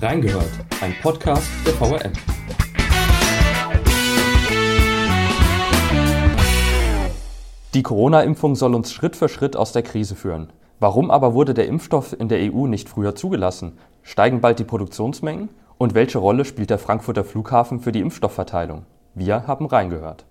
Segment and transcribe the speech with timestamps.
[0.00, 2.12] Reingehört, ein Podcast der VRM.
[7.74, 10.50] Die Corona-Impfung soll uns Schritt für Schritt aus der Krise führen.
[10.78, 13.76] Warum aber wurde der Impfstoff in der EU nicht früher zugelassen?
[14.02, 15.48] Steigen bald die Produktionsmengen?
[15.78, 18.84] Und welche Rolle spielt der Frankfurter Flughafen für die Impfstoffverteilung?
[19.14, 20.26] Wir haben reingehört.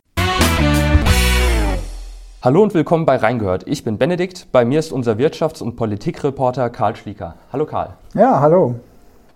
[2.41, 3.67] Hallo und willkommen bei Reingehört.
[3.67, 4.47] Ich bin Benedikt.
[4.53, 7.35] Bei mir ist unser Wirtschafts- und Politikreporter Karl Schlieker.
[7.51, 7.97] Hallo Karl.
[8.13, 8.75] Ja, hallo.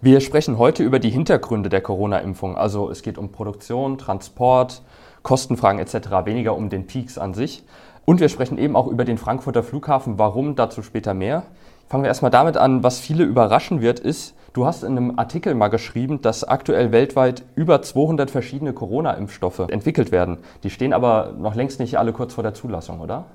[0.04, 2.58] Wir sprechen heute über die Hintergründe der Corona-Impfung.
[2.58, 4.82] Also es geht um Produktion, Transport,
[5.22, 7.64] Kostenfragen etc., weniger um den Peaks an sich.
[8.04, 10.18] Und wir sprechen eben auch über den Frankfurter Flughafen.
[10.18, 10.56] Warum?
[10.56, 11.44] Dazu später mehr.
[11.88, 15.54] Fangen wir erstmal damit an, was viele überraschen wird, ist, du hast in einem Artikel
[15.54, 20.40] mal geschrieben, dass aktuell weltweit über 200 verschiedene Corona-Impfstoffe entwickelt werden.
[20.64, 23.26] Die stehen aber noch längst nicht alle kurz vor der Zulassung, oder?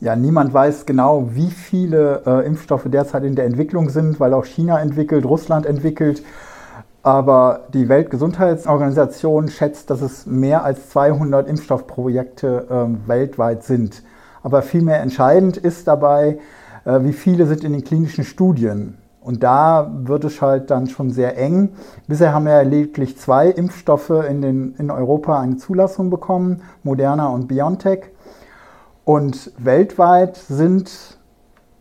[0.00, 4.44] Ja, niemand weiß genau, wie viele äh, Impfstoffe derzeit in der Entwicklung sind, weil auch
[4.44, 6.22] China entwickelt, Russland entwickelt.
[7.02, 14.04] Aber die Weltgesundheitsorganisation schätzt, dass es mehr als 200 Impfstoffprojekte äh, weltweit sind.
[14.44, 16.38] Aber vielmehr entscheidend ist dabei,
[16.84, 18.98] äh, wie viele sind in den klinischen Studien.
[19.20, 21.70] Und da wird es halt dann schon sehr eng.
[22.06, 27.48] Bisher haben wir lediglich zwei Impfstoffe in, den, in Europa eine Zulassung bekommen, Moderna und
[27.48, 28.12] BioNTech.
[29.08, 31.16] Und weltweit sind,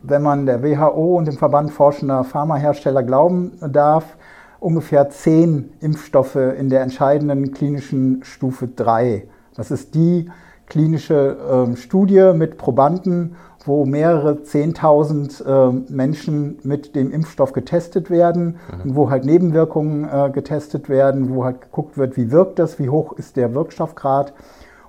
[0.01, 4.15] wenn man der WHO und dem Verband forschender Pharmahersteller glauben darf,
[4.61, 9.27] ungefähr zehn Impfstoffe in der entscheidenden klinischen Stufe 3.
[9.57, 10.29] Das ist die
[10.67, 18.55] klinische äh, Studie mit Probanden, wo mehrere Zehntausend äh, Menschen mit dem Impfstoff getestet werden
[18.71, 18.81] mhm.
[18.83, 22.87] und wo halt Nebenwirkungen äh, getestet werden, wo halt geguckt wird, wie wirkt das, wie
[22.87, 24.31] hoch ist der Wirkstoffgrad.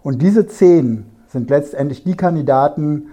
[0.05, 3.08] Und diese zehn sind letztendlich die Kandidaten,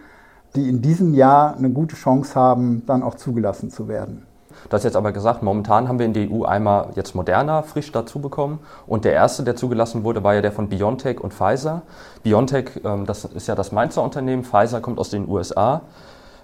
[0.55, 4.25] die in diesem Jahr eine gute Chance haben, dann auch zugelassen zu werden.
[4.69, 7.91] Du hast jetzt aber gesagt, momentan haben wir in der EU einmal jetzt Moderna frisch
[7.91, 11.83] dazu bekommen und der erste, der zugelassen wurde, war ja der von BioNTech und Pfizer.
[12.23, 15.81] BioNTech, ähm, das ist ja das Mainzer Unternehmen, Pfizer kommt aus den USA.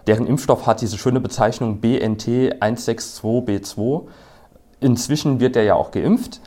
[0.07, 2.27] Deren Impfstoff hat diese schöne Bezeichnung BNT
[2.59, 4.03] 162b2.
[4.81, 6.41] Inzwischen wird der ja auch geimpft,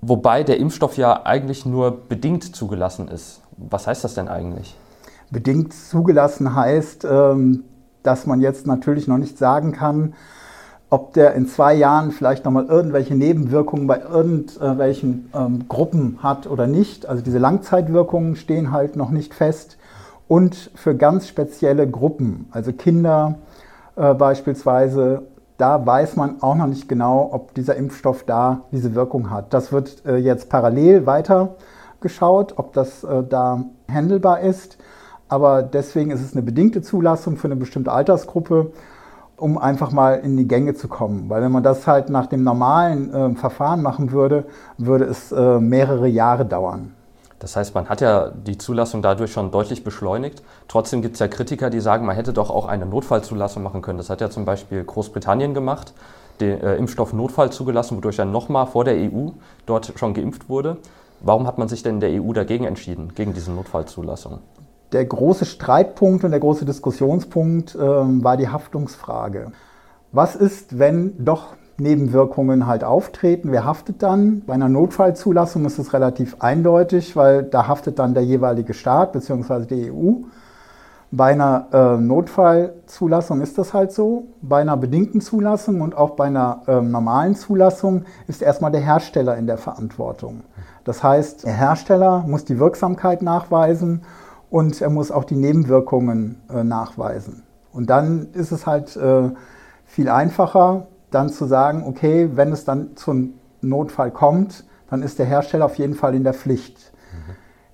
[0.00, 3.41] wobei der Impfstoff ja eigentlich nur bedingt zugelassen ist.
[3.56, 4.76] Was heißt das denn eigentlich?
[5.30, 7.64] Bedingt zugelassen heißt, ähm,
[8.02, 10.14] dass man jetzt natürlich noch nicht sagen kann,
[10.90, 16.66] ob der in zwei Jahren vielleicht nochmal irgendwelche Nebenwirkungen bei irgendwelchen ähm, Gruppen hat oder
[16.66, 17.06] nicht.
[17.06, 19.78] Also diese Langzeitwirkungen stehen halt noch nicht fest.
[20.28, 23.36] Und für ganz spezielle Gruppen, also Kinder
[23.96, 25.22] äh, beispielsweise,
[25.56, 29.54] da weiß man auch noch nicht genau, ob dieser Impfstoff da diese Wirkung hat.
[29.54, 31.56] Das wird äh, jetzt parallel weiter
[32.02, 34.78] geschaut, ob das äh, da handelbar ist.
[35.28, 38.72] Aber deswegen ist es eine bedingte Zulassung für eine bestimmte Altersgruppe,
[39.36, 41.30] um einfach mal in die Gänge zu kommen.
[41.30, 44.44] Weil wenn man das halt nach dem normalen äh, Verfahren machen würde,
[44.76, 46.94] würde es äh, mehrere Jahre dauern.
[47.42, 50.44] Das heißt, man hat ja die Zulassung dadurch schon deutlich beschleunigt.
[50.68, 53.98] Trotzdem gibt es ja Kritiker, die sagen, man hätte doch auch eine Notfallzulassung machen können.
[53.98, 55.92] Das hat ja zum Beispiel Großbritannien gemacht,
[56.40, 59.30] den äh, Impfstoff Notfall zugelassen, wodurch er nochmal vor der EU
[59.66, 60.76] dort schon geimpft wurde.
[61.24, 64.40] Warum hat man sich denn in der EU dagegen entschieden, gegen diese Notfallzulassung?
[64.90, 69.52] Der große Streitpunkt und der große Diskussionspunkt äh, war die Haftungsfrage.
[70.10, 73.52] Was ist, wenn doch Nebenwirkungen halt auftreten?
[73.52, 74.42] Wer haftet dann?
[74.46, 79.64] Bei einer Notfallzulassung ist es relativ eindeutig, weil da haftet dann der jeweilige Staat bzw.
[79.66, 80.24] die EU.
[81.12, 84.24] Bei einer äh, Notfallzulassung ist das halt so.
[84.42, 89.36] Bei einer bedingten Zulassung und auch bei einer äh, normalen Zulassung ist erstmal der Hersteller
[89.36, 90.42] in der Verantwortung.
[90.84, 94.02] Das heißt, der Hersteller muss die Wirksamkeit nachweisen
[94.50, 97.42] und er muss auch die Nebenwirkungen äh, nachweisen.
[97.72, 99.30] Und dann ist es halt äh,
[99.86, 105.26] viel einfacher, dann zu sagen, okay, wenn es dann zum Notfall kommt, dann ist der
[105.26, 106.92] Hersteller auf jeden Fall in der Pflicht.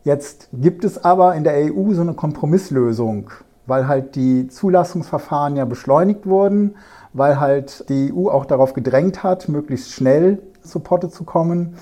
[0.05, 3.31] Jetzt gibt es aber in der EU so eine Kompromisslösung,
[3.67, 6.77] weil halt die Zulassungsverfahren ja beschleunigt wurden,
[7.13, 11.75] weil halt die EU auch darauf gedrängt hat, möglichst schnell zu Potte zu kommen,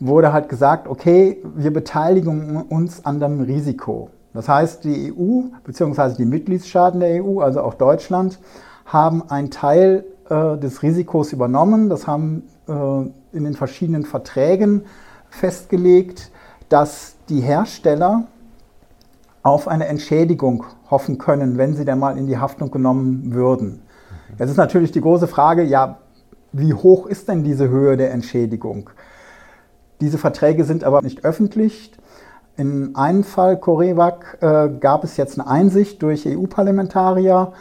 [0.00, 4.10] wurde halt gesagt, okay, wir beteiligen uns an dem Risiko.
[4.32, 6.14] Das heißt, die EU bzw.
[6.16, 8.38] die Mitgliedstaaten der EU, also auch Deutschland,
[8.84, 11.88] haben einen Teil äh, des Risikos übernommen.
[11.88, 12.72] Das haben äh,
[13.36, 14.82] in den verschiedenen Verträgen
[15.30, 16.30] festgelegt,
[16.68, 18.24] dass die Hersteller
[19.42, 23.82] auf eine Entschädigung hoffen können, wenn sie dann mal in die Haftung genommen würden.
[24.38, 25.98] Jetzt ist natürlich die große Frage, ja,
[26.52, 28.90] wie hoch ist denn diese Höhe der Entschädigung?
[30.00, 31.92] Diese Verträge sind aber nicht öffentlich.
[32.56, 37.52] In einem Fall, Corevac, äh, gab es jetzt eine Einsicht durch EU-Parlamentarier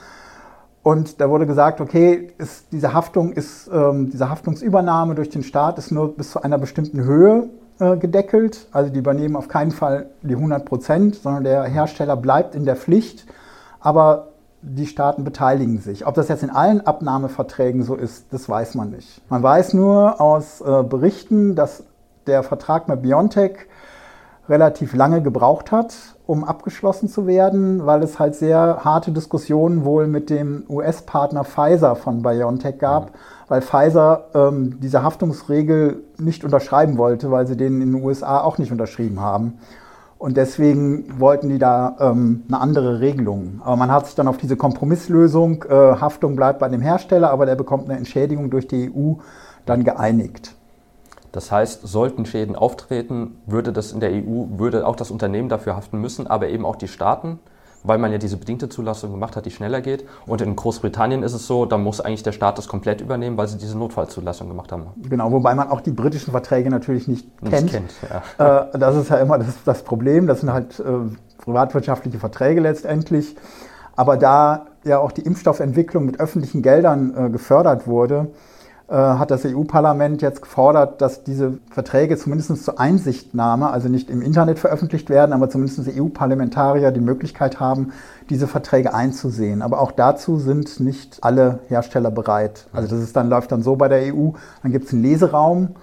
[0.84, 5.78] Und da wurde gesagt, okay, ist, diese Haftung ist, ähm, diese Haftungsübernahme durch den Staat
[5.78, 7.50] ist nur bis zu einer bestimmten Höhe
[7.80, 8.68] äh, gedeckelt.
[8.72, 12.76] Also die übernehmen auf keinen Fall die 100 Prozent, sondern der Hersteller bleibt in der
[12.76, 13.26] Pflicht.
[13.82, 14.30] Aber
[14.62, 16.08] die Staaten beteiligen sich.
[16.08, 19.22] Ob das jetzt in allen Abnahmeverträgen so ist, das weiß man nicht.
[19.30, 21.84] Man weiß nur aus äh, Berichten, dass
[22.28, 23.68] der Vertrag mit BioNTech
[24.50, 25.94] relativ lange gebraucht hat,
[26.26, 31.96] um abgeschlossen zu werden, weil es halt sehr harte Diskussionen wohl mit dem US-Partner Pfizer
[31.96, 33.16] von BioNTech gab, mhm.
[33.48, 38.58] weil Pfizer ähm, diese Haftungsregel nicht unterschreiben wollte, weil sie den in den USA auch
[38.58, 39.60] nicht unterschrieben haben.
[40.18, 43.62] Und deswegen wollten die da ähm, eine andere Regelung.
[43.64, 47.46] Aber man hat sich dann auf diese Kompromisslösung, äh, Haftung bleibt bei dem Hersteller, aber
[47.46, 49.14] der bekommt eine Entschädigung durch die EU,
[49.66, 50.57] dann geeinigt.
[51.32, 55.76] Das heißt, sollten Schäden auftreten, würde das in der EU, würde auch das Unternehmen dafür
[55.76, 57.40] haften müssen, aber eben auch die Staaten,
[57.84, 60.06] weil man ja diese bedingte Zulassung gemacht hat, die schneller geht.
[60.26, 63.48] Und in Großbritannien ist es so, da muss eigentlich der Staat das komplett übernehmen, weil
[63.48, 64.88] sie diese Notfallzulassung gemacht haben.
[65.10, 67.72] Genau, wobei man auch die britischen Verträge natürlich nicht, nicht kennt.
[67.72, 67.94] kennt
[68.38, 68.64] ja.
[68.74, 70.28] Äh, das ist ja immer das, das Problem.
[70.28, 70.84] Das sind halt äh,
[71.44, 73.36] privatwirtschaftliche Verträge letztendlich.
[73.96, 78.28] Aber da ja auch die Impfstoffentwicklung mit öffentlichen Geldern äh, gefördert wurde,
[78.90, 84.60] hat das EU-Parlament jetzt gefordert, dass diese Verträge zumindest zur Einsichtnahme, also nicht im Internet
[84.60, 87.92] veröffentlicht werden, aber zumindest EU-Parlamentarier die Möglichkeit haben,
[88.30, 89.62] diese Verträge einzusehen.
[89.62, 92.68] Aber auch dazu sind nicht alle Hersteller bereit.
[92.72, 94.30] Also das ist dann, läuft dann so bei der EU,
[94.64, 95.76] dann gibt es einen Leseraum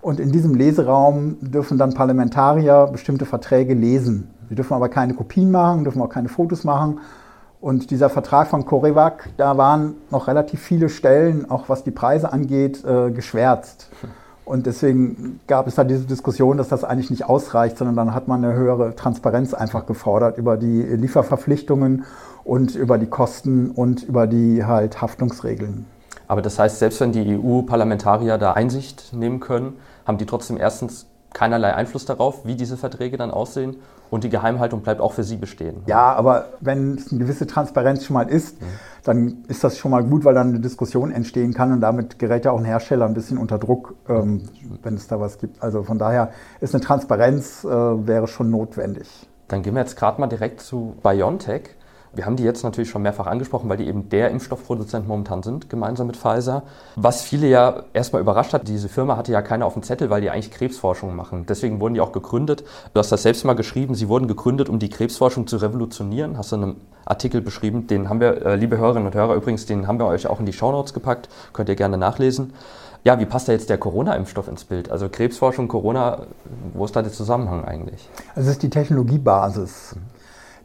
[0.00, 4.30] und in diesem Leseraum dürfen dann Parlamentarier bestimmte Verträge lesen.
[4.48, 7.00] Sie dürfen aber keine Kopien machen, dürfen auch keine Fotos machen
[7.66, 12.32] und dieser Vertrag von Corevac, da waren noch relativ viele Stellen, auch was die Preise
[12.32, 13.88] angeht, äh, geschwärzt.
[14.44, 18.28] Und deswegen gab es da diese Diskussion, dass das eigentlich nicht ausreicht, sondern dann hat
[18.28, 22.04] man eine höhere Transparenz einfach gefordert über die Lieferverpflichtungen
[22.44, 25.86] und über die Kosten und über die halt Haftungsregeln.
[26.28, 29.72] Aber das heißt, selbst wenn die EU-Parlamentarier da Einsicht nehmen können,
[30.06, 33.74] haben die trotzdem erstens keinerlei Einfluss darauf, wie diese Verträge dann aussehen
[34.10, 35.82] und die Geheimhaltung bleibt auch für Sie bestehen.
[35.86, 38.66] Ja, aber wenn es eine gewisse Transparenz schon mal ist, mhm.
[39.04, 42.44] dann ist das schon mal gut, weil dann eine Diskussion entstehen kann und damit gerät
[42.44, 44.42] ja auch ein Hersteller ein bisschen unter Druck, ähm,
[44.82, 45.62] wenn es da was gibt.
[45.62, 46.30] Also von daher
[46.60, 49.28] ist eine Transparenz äh, wäre schon notwendig.
[49.48, 51.75] Dann gehen wir jetzt gerade mal direkt zu BioNTech.
[52.16, 55.68] Wir haben die jetzt natürlich schon mehrfach angesprochen, weil die eben der Impfstoffproduzent momentan sind,
[55.68, 56.62] gemeinsam mit Pfizer.
[56.96, 60.22] Was viele ja erstmal überrascht hat, diese Firma hatte ja keiner auf dem Zettel, weil
[60.22, 61.44] die eigentlich Krebsforschung machen.
[61.46, 62.64] Deswegen wurden die auch gegründet.
[62.94, 66.38] Du hast das selbst mal geschrieben, sie wurden gegründet, um die Krebsforschung zu revolutionieren.
[66.38, 69.66] Hast du in einem Artikel beschrieben, den haben wir, äh, liebe Hörerinnen und Hörer, übrigens,
[69.66, 72.54] den haben wir euch auch in die Shownotes gepackt, könnt ihr gerne nachlesen.
[73.04, 74.90] Ja, wie passt da jetzt der Corona-Impfstoff ins Bild?
[74.90, 76.22] Also Krebsforschung, Corona,
[76.72, 78.08] wo ist da der Zusammenhang eigentlich?
[78.34, 79.94] Also es ist die Technologiebasis.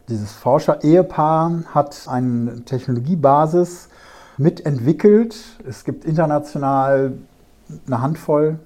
[0.10, 3.90] Dieses Forscher-Ehepaar hat eine Technologiebasis
[4.38, 5.36] mitentwickelt.
[5.68, 7.14] Es gibt international
[7.88, 8.60] eine Handvoll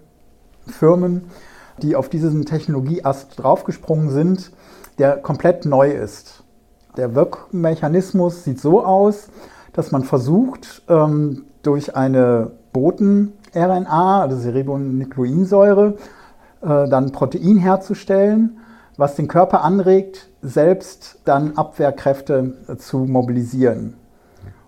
[0.68, 1.26] Firmen,
[1.82, 4.52] die auf diesen Technologieast draufgesprungen sind,
[4.98, 6.44] der komplett neu ist.
[6.98, 9.28] Der Wirkmechanismus sieht so aus,
[9.74, 15.96] dass man versucht, ähm, durch eine Boten-RNA, also Seribonukleonsäure,
[16.62, 18.58] äh, dann Protein herzustellen,
[18.98, 23.96] was den Körper anregt, selbst dann Abwehrkräfte zu mobilisieren.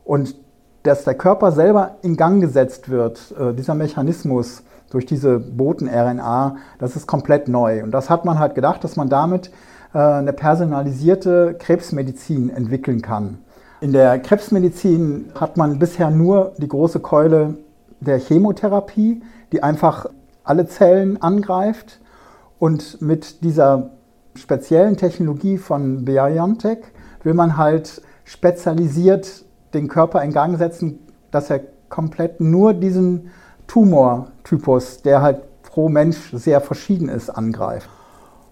[0.03, 0.35] Und
[0.83, 6.95] dass der Körper selber in Gang gesetzt wird, äh, dieser Mechanismus durch diese Boten-RNA, das
[6.95, 7.83] ist komplett neu.
[7.83, 9.51] Und das hat man halt gedacht, dass man damit
[9.94, 13.40] äh, eine personalisierte Krebsmedizin entwickeln kann.
[13.81, 17.56] In der Krebsmedizin hat man bisher nur die große Keule
[17.99, 20.07] der Chemotherapie, die einfach
[20.44, 21.99] alle Zellen angreift.
[22.59, 23.92] Und mit dieser
[24.37, 26.79] speziellen Technologie von BioNTech
[27.23, 30.99] will man halt spezialisiert den Körper in Gang setzen,
[31.31, 33.29] dass er komplett nur diesen
[33.67, 37.89] Tumortypus, der halt pro Mensch sehr verschieden ist, angreift.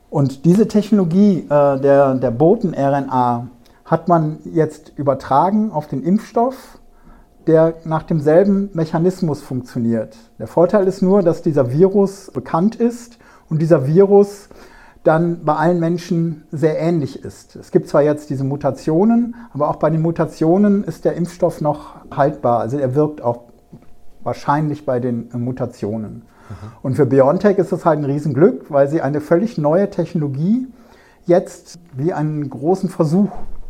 [0.10, 3.48] Und diese Technologie äh, der, der Boten-RNA
[3.86, 6.80] hat man jetzt übertragen auf den Impfstoff,
[7.48, 10.16] der nach demselben Mechanismus funktioniert.
[10.40, 14.50] Der Vorteil ist nur, dass dieser Virus bekannt ist und dieser Virus
[15.06, 17.56] dann bei allen Menschen sehr ähnlich ist.
[17.56, 21.96] Es gibt zwar jetzt diese Mutationen, aber auch bei den Mutationen ist der Impfstoff noch
[22.12, 22.60] haltbar.
[22.60, 23.44] Also er wirkt auch
[24.24, 26.14] wahrscheinlich bei den Mutationen.
[26.14, 26.56] Mhm.
[26.82, 30.68] Und für BioNTech ist das halt ein Riesenglück, weil sie eine völlig neue Technologie
[31.26, 33.30] jetzt wie einen großen Versuch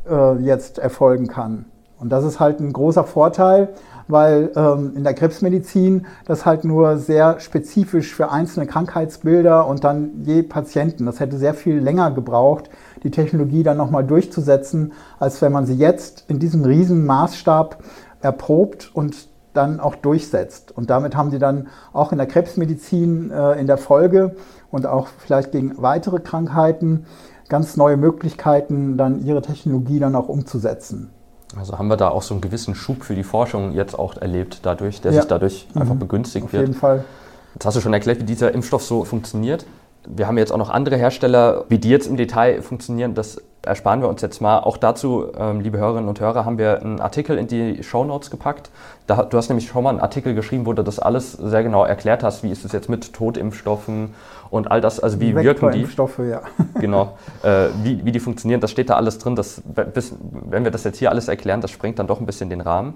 [0.10, 1.65] äh, jetzt erfolgen kann.
[2.00, 3.70] Und das ist halt ein großer Vorteil,
[4.08, 10.24] weil ähm, in der Krebsmedizin das halt nur sehr spezifisch für einzelne Krankheitsbilder und dann
[10.24, 11.06] je Patienten.
[11.06, 12.70] Das hätte sehr viel länger gebraucht,
[13.04, 17.84] die Technologie dann nochmal durchzusetzen, als wenn man sie jetzt in diesem riesen Maßstab
[18.22, 20.72] erprobt und dann auch durchsetzt.
[20.75, 24.36] Und damit haben sie dann auch in der Krebsmedizin äh, in der Folge
[24.70, 27.06] und auch vielleicht gegen weitere Krankheiten
[27.48, 31.14] ganz neue Möglichkeiten, dann ihre Technologie dann auch umzusetzen.
[31.57, 34.59] Also haben wir da auch so einen gewissen Schub für die Forschung jetzt auch erlebt,
[34.63, 35.21] dadurch, der ja.
[35.21, 35.81] sich dadurch mhm.
[35.81, 36.63] einfach begünstigt Auf wird.
[36.63, 37.05] Auf jeden Fall.
[37.53, 39.65] Jetzt hast du schon erklärt, wie dieser Impfstoff so funktioniert.
[40.07, 43.15] Wir haben jetzt auch noch andere Hersteller, wie die jetzt im Detail funktionieren.
[43.15, 44.60] Das ersparen wir uns jetzt mal.
[44.60, 48.29] Auch dazu, ähm, liebe Hörerinnen und Hörer, haben wir einen Artikel in die Show Notes
[48.29, 48.69] gepackt.
[49.07, 51.84] Da, du hast nämlich schon mal einen Artikel geschrieben, wo du das alles sehr genau
[51.84, 52.43] erklärt hast.
[52.43, 54.13] Wie ist es jetzt mit Totimpfstoffen
[54.50, 55.00] und all das?
[55.00, 55.81] Also wie wirken die?
[55.81, 56.41] Impfstoffe, ja.
[56.79, 57.17] Genau.
[57.43, 59.36] Äh, wie, wie die funktionieren, das steht da alles drin.
[59.36, 62.62] Das, wenn wir das jetzt hier alles erklären, das sprengt dann doch ein bisschen den
[62.62, 62.95] Rahmen.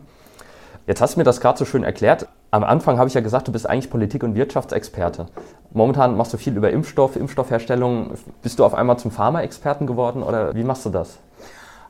[0.89, 2.27] Jetzt hast du mir das gerade so schön erklärt.
[2.49, 5.27] Am Anfang habe ich ja gesagt, du bist eigentlich Politik- und Wirtschaftsexperte.
[5.71, 8.15] Momentan machst du viel über Impfstoff, Impfstoffherstellung.
[8.41, 11.19] Bist du auf einmal zum Pharma-Experten geworden oder wie machst du das?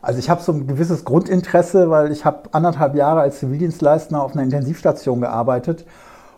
[0.01, 4.34] Also ich habe so ein gewisses Grundinteresse, weil ich habe anderthalb Jahre als Zivildienstleister auf
[4.34, 5.86] einer Intensivstation gearbeitet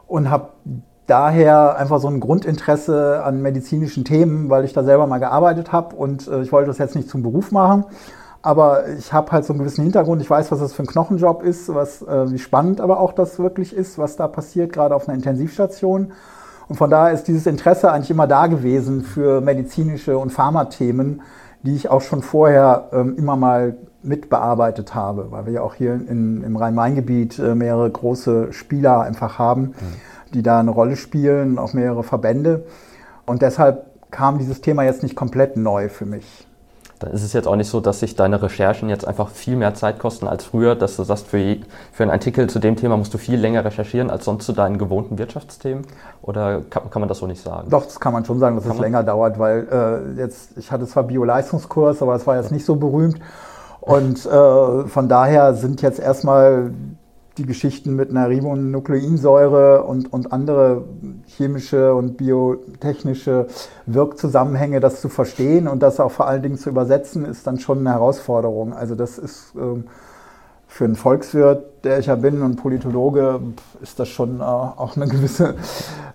[0.05, 0.49] und habe
[1.07, 5.95] daher einfach so ein Grundinteresse an medizinischen Themen, weil ich da selber mal gearbeitet habe
[5.95, 7.85] und äh, ich wollte das jetzt nicht zum Beruf machen.
[8.43, 10.21] Aber ich habe halt so einen gewissen Hintergrund.
[10.21, 13.37] Ich weiß, was das für ein Knochenjob ist, was, äh, wie spannend aber auch das
[13.37, 16.13] wirklich ist, was da passiert, gerade auf einer Intensivstation.
[16.67, 21.21] Und von daher ist dieses Interesse eigentlich immer da gewesen für medizinische und Pharmathemen,
[21.63, 25.93] die ich auch schon vorher ähm, immer mal mitbearbeitet habe, weil wir ja auch hier
[25.93, 29.75] in, im Rhein-Main-Gebiet äh, mehrere große Spieler einfach haben, mhm.
[30.33, 32.65] die da eine Rolle spielen, auch mehrere Verbände.
[33.27, 36.47] Und deshalb kam dieses Thema jetzt nicht komplett neu für mich
[37.01, 39.73] dann ist es jetzt auch nicht so, dass sich deine Recherchen jetzt einfach viel mehr
[39.73, 42.95] Zeit kosten als früher, dass du sagst, für, je, für einen Artikel zu dem Thema
[42.95, 45.85] musst du viel länger recherchieren als sonst zu deinen gewohnten Wirtschaftsthemen?
[46.21, 47.69] Oder kann, kann man das so nicht sagen?
[47.71, 49.67] Doch, das kann man schon sagen, dass kann es länger dauert, weil
[50.15, 53.19] äh, jetzt, ich hatte zwar Bio-Leistungskurs, aber es war jetzt nicht so berühmt.
[53.79, 56.71] Und äh, von daher sind jetzt erstmal
[57.37, 60.83] die Geschichten mit einer Ribonukleinsäure und, und andere
[61.27, 63.47] chemische und biotechnische
[63.85, 67.79] Wirkzusammenhänge, das zu verstehen und das auch vor allen Dingen zu übersetzen, ist dann schon
[67.79, 68.73] eine Herausforderung.
[68.73, 69.85] Also das ist ähm,
[70.67, 73.39] für einen Volkswirt, der ich ja bin und Politologe,
[73.81, 75.55] ist das schon äh, auch eine gewisse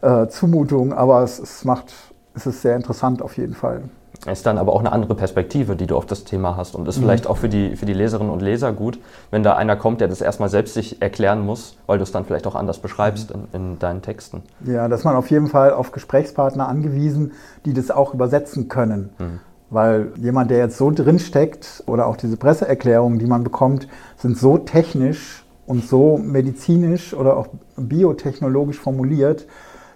[0.02, 1.92] äh, Zumutung, aber es, es macht,
[2.36, 3.82] es ist sehr interessant auf jeden Fall.
[4.30, 6.98] Ist dann aber auch eine andere Perspektive, die du auf das Thema hast und ist
[6.98, 7.02] mhm.
[7.02, 8.98] vielleicht auch für die, für die Leserinnen und Leser gut,
[9.30, 12.24] wenn da einer kommt, der das erstmal selbst sich erklären muss, weil du es dann
[12.24, 13.42] vielleicht auch anders beschreibst mhm.
[13.52, 14.42] in, in, deinen Texten.
[14.64, 17.32] Ja, dass man auf jeden Fall auf Gesprächspartner angewiesen,
[17.64, 19.10] die das auch übersetzen können.
[19.18, 19.40] Mhm.
[19.68, 24.58] Weil jemand, der jetzt so drinsteckt oder auch diese Presseerklärungen, die man bekommt, sind so
[24.58, 29.46] technisch und so medizinisch oder auch biotechnologisch formuliert,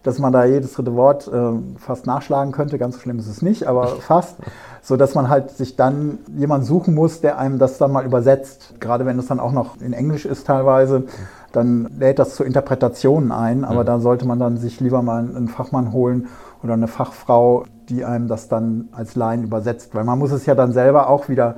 [0.03, 2.79] dass man da jedes dritte Wort äh, fast nachschlagen könnte.
[2.79, 4.37] Ganz so schlimm ist es nicht, aber fast.
[4.83, 8.75] So dass man halt sich dann jemand suchen muss, der einem das dann mal übersetzt.
[8.81, 11.05] Gerade wenn es dann auch noch in Englisch ist teilweise,
[11.53, 13.65] dann lädt das zu Interpretationen ein.
[13.65, 13.87] Aber mhm.
[13.87, 16.29] da sollte man dann sich lieber mal einen Fachmann holen
[16.63, 19.95] oder eine Fachfrau, die einem das dann als Laien übersetzt.
[19.95, 21.57] Weil man muss es ja dann selber auch wieder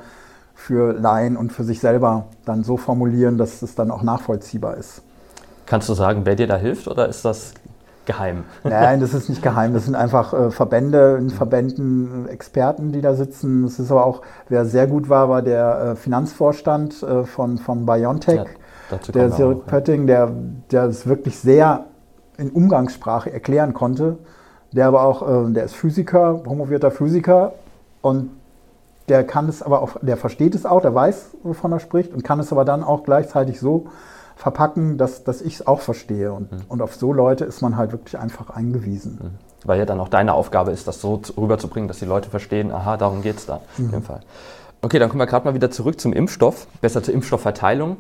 [0.54, 5.02] für Laien und für sich selber dann so formulieren, dass es dann auch nachvollziehbar ist.
[5.66, 7.54] Kannst du sagen, wer dir da hilft oder ist das
[8.06, 8.44] geheim?
[8.64, 9.74] Nein, das ist nicht geheim.
[9.74, 13.64] Das sind einfach äh, Verbände, in Verbänden Experten, die da sitzen.
[13.64, 17.86] Es ist aber auch, wer sehr gut war, war der äh, Finanzvorstand äh, von, von
[17.86, 18.44] BioNTech,
[18.90, 20.30] ja, der Sirk Pötting, der,
[20.70, 21.86] der es wirklich sehr
[22.38, 24.18] in Umgangssprache erklären konnte.
[24.72, 27.52] Der aber auch, äh, der ist Physiker, promovierter Physiker
[28.00, 28.30] und
[29.08, 32.24] der kann es aber auch, der versteht es auch, der weiß, wovon er spricht und
[32.24, 33.86] kann es aber dann auch gleichzeitig so
[34.42, 36.32] verpacken, dass, dass ich es auch verstehe.
[36.32, 36.62] Und, mhm.
[36.68, 39.18] und auf so Leute ist man halt wirklich einfach eingewiesen.
[39.22, 39.30] Mhm.
[39.64, 42.96] Weil ja dann auch deine Aufgabe ist, das so rüberzubringen, dass die Leute verstehen, aha,
[42.96, 43.84] darum geht es da mhm.
[43.84, 44.20] in dem Fall.
[44.82, 47.98] Okay, dann kommen wir gerade mal wieder zurück zum Impfstoff, besser zur Impfstoffverteilung.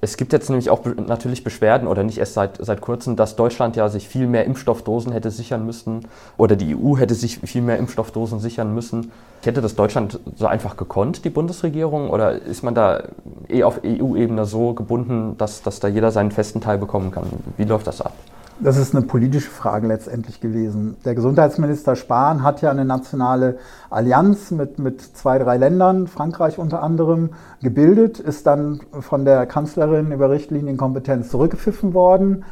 [0.00, 3.74] Es gibt jetzt nämlich auch natürlich Beschwerden oder nicht erst seit, seit kurzem, dass Deutschland
[3.74, 7.78] ja sich viel mehr Impfstoffdosen hätte sichern müssen oder die EU hätte sich viel mehr
[7.78, 9.10] Impfstoffdosen sichern müssen.
[9.42, 13.04] Hätte das Deutschland so einfach gekonnt, die Bundesregierung, oder ist man da
[13.48, 17.24] eh auf EU-Ebene so gebunden, dass, dass da jeder seinen festen Teil bekommen kann?
[17.56, 18.12] Wie läuft das ab?
[18.60, 20.96] Das ist eine politische Frage letztendlich gewesen.
[21.04, 26.82] Der Gesundheitsminister Spahn hat ja eine nationale Allianz mit, mit zwei, drei Ländern, Frankreich unter
[26.82, 27.30] anderem,
[27.62, 32.44] gebildet, ist dann von der Kanzlerin über Richtlinienkompetenz zurückgepfiffen worden,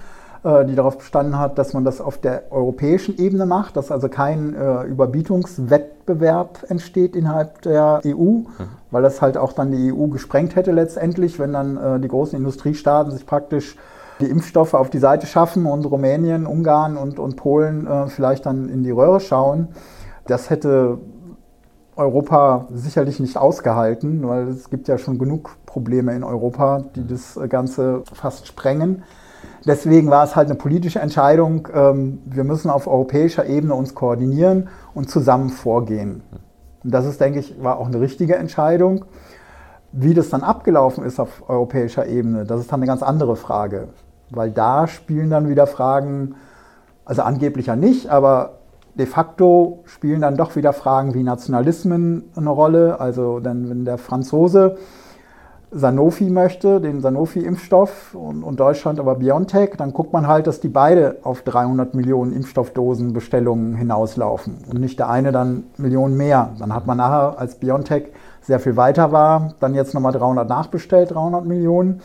[0.44, 4.08] äh, die darauf bestanden hat, dass man das auf der europäischen Ebene macht, dass also
[4.08, 8.46] kein äh, Überbietungswettbewerb entsteht innerhalb der EU, mhm.
[8.92, 12.38] weil das halt auch dann die EU gesprengt hätte letztendlich, wenn dann äh, die großen
[12.38, 13.76] Industriestaaten sich praktisch
[14.20, 18.68] die Impfstoffe auf die Seite schaffen und Rumänien, Ungarn und, und Polen äh, vielleicht dann
[18.68, 19.68] in die Röhre schauen.
[20.26, 20.98] Das hätte
[21.96, 27.38] Europa sicherlich nicht ausgehalten, weil es gibt ja schon genug Probleme in Europa, die das
[27.48, 29.02] Ganze fast sprengen.
[29.66, 34.68] Deswegen war es halt eine politische Entscheidung, ähm, wir müssen auf europäischer Ebene uns koordinieren
[34.94, 36.22] und zusammen vorgehen.
[36.84, 39.06] Und das ist, denke ich, war auch eine richtige Entscheidung.
[39.98, 43.88] Wie das dann abgelaufen ist auf europäischer Ebene, das ist dann eine ganz andere Frage.
[44.28, 46.34] Weil da spielen dann wieder Fragen,
[47.06, 48.58] also angeblich ja nicht, aber
[48.94, 53.00] de facto spielen dann doch wieder Fragen wie Nationalismen eine Rolle.
[53.00, 54.76] Also denn, wenn der Franzose
[55.70, 60.68] Sanofi möchte, den Sanofi-Impfstoff und, und, Deutschland aber BioNTech, dann guckt man halt, dass die
[60.68, 66.50] beide auf 300 Millionen Impfstoffdosen Bestellungen hinauslaufen und nicht der eine dann Millionen mehr.
[66.58, 68.12] Dann hat man nachher, als BioNTech
[68.46, 72.00] sehr viel weiter war, dann jetzt nochmal 300 nachbestellt, 300 Millionen.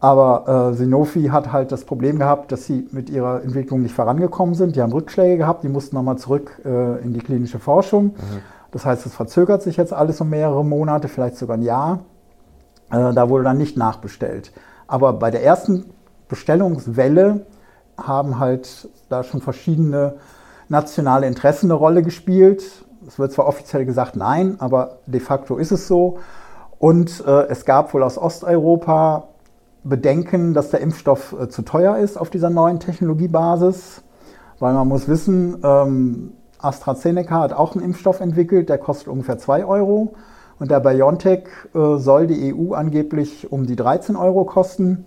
[0.00, 4.54] Aber äh, Sanofi hat halt das Problem gehabt, dass sie mit ihrer Entwicklung nicht vorangekommen
[4.54, 4.76] sind.
[4.76, 8.04] Die haben Rückschläge gehabt, die mussten nochmal zurück äh, in die klinische Forschung.
[8.04, 8.42] Mhm.
[8.70, 12.00] Das heißt, es verzögert sich jetzt alles um mehrere Monate, vielleicht sogar ein Jahr.
[12.90, 14.52] Äh, da wurde dann nicht nachbestellt.
[14.86, 15.86] Aber bei der ersten
[16.28, 17.46] Bestellungswelle
[17.96, 20.14] haben halt da schon verschiedene
[20.68, 22.62] nationale Interessen eine Rolle gespielt.
[23.08, 26.18] Es wird zwar offiziell gesagt nein, aber de facto ist es so.
[26.78, 29.28] Und äh, es gab wohl aus Osteuropa
[29.82, 34.02] Bedenken, dass der Impfstoff äh, zu teuer ist auf dieser neuen Technologiebasis,
[34.58, 39.64] weil man muss wissen, ähm, AstraZeneca hat auch einen Impfstoff entwickelt, der kostet ungefähr 2
[39.64, 40.14] Euro.
[40.58, 45.06] Und der BioNTech äh, soll die EU angeblich um die 13 Euro kosten,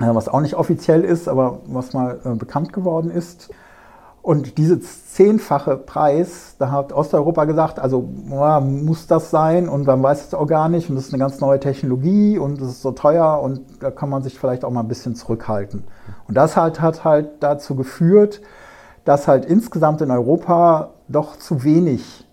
[0.00, 3.48] äh, was auch nicht offiziell ist, aber was mal äh, bekannt geworden ist.
[4.26, 10.02] Und diese zehnfache Preis, da hat Osteuropa gesagt, also ja, muss das sein und man
[10.02, 12.82] weiß es auch gar nicht und das ist eine ganz neue Technologie und es ist
[12.82, 15.84] so teuer und da kann man sich vielleicht auch mal ein bisschen zurückhalten.
[16.26, 18.40] Und das halt, hat halt dazu geführt,
[19.04, 22.26] dass halt insgesamt in Europa doch zu wenig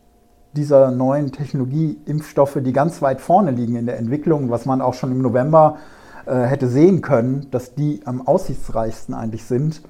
[0.53, 4.95] dieser neuen Technologie Impfstoffe, die ganz weit vorne liegen in der Entwicklung, was man auch
[4.95, 5.77] schon im November
[6.25, 9.83] äh, hätte sehen können, dass die am aussichtsreichsten eigentlich sind,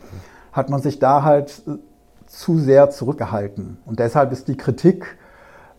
[0.51, 1.77] hat man sich da halt äh,
[2.33, 3.77] zu sehr zurückgehalten.
[3.85, 5.17] Und deshalb ist die Kritik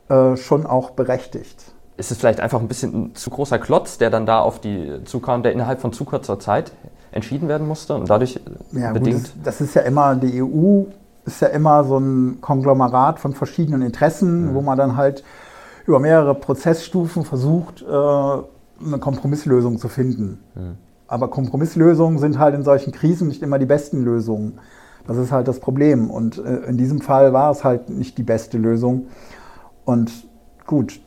[0.09, 1.73] äh, schon auch berechtigt.
[1.97, 5.01] Ist es vielleicht einfach ein bisschen ein zu großer Klotz, der dann da auf die
[5.05, 6.73] zukam, der innerhalb von zu kurzer Zeit
[7.13, 8.41] entschieden werden musste und dadurch
[8.73, 9.17] ja, bedingt?
[9.17, 10.85] Gut, das, das, ist ja immer, die EU
[11.25, 14.55] ist ja immer so ein Konglomerat von verschiedenen Interessen, mhm.
[14.55, 15.25] wo man dann halt
[15.87, 20.41] über mehrere Prozessstufen versucht, äh, eine Kompromisslösung zu finden.
[20.55, 20.77] Mhm.
[21.07, 24.59] Aber Kompromisslösungen sind halt in solchen Krisen nicht immer die besten Lösungen.
[25.07, 26.11] Das ist halt das Problem.
[26.11, 29.07] Und äh, in diesem Fall war es halt nicht die beste Lösung.
[29.85, 30.11] Und
[30.67, 31.01] gut,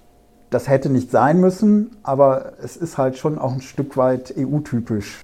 [0.50, 5.22] das hätte nicht sein müssen, aber es ist halt schon auch ein Stück weit EU-typisch.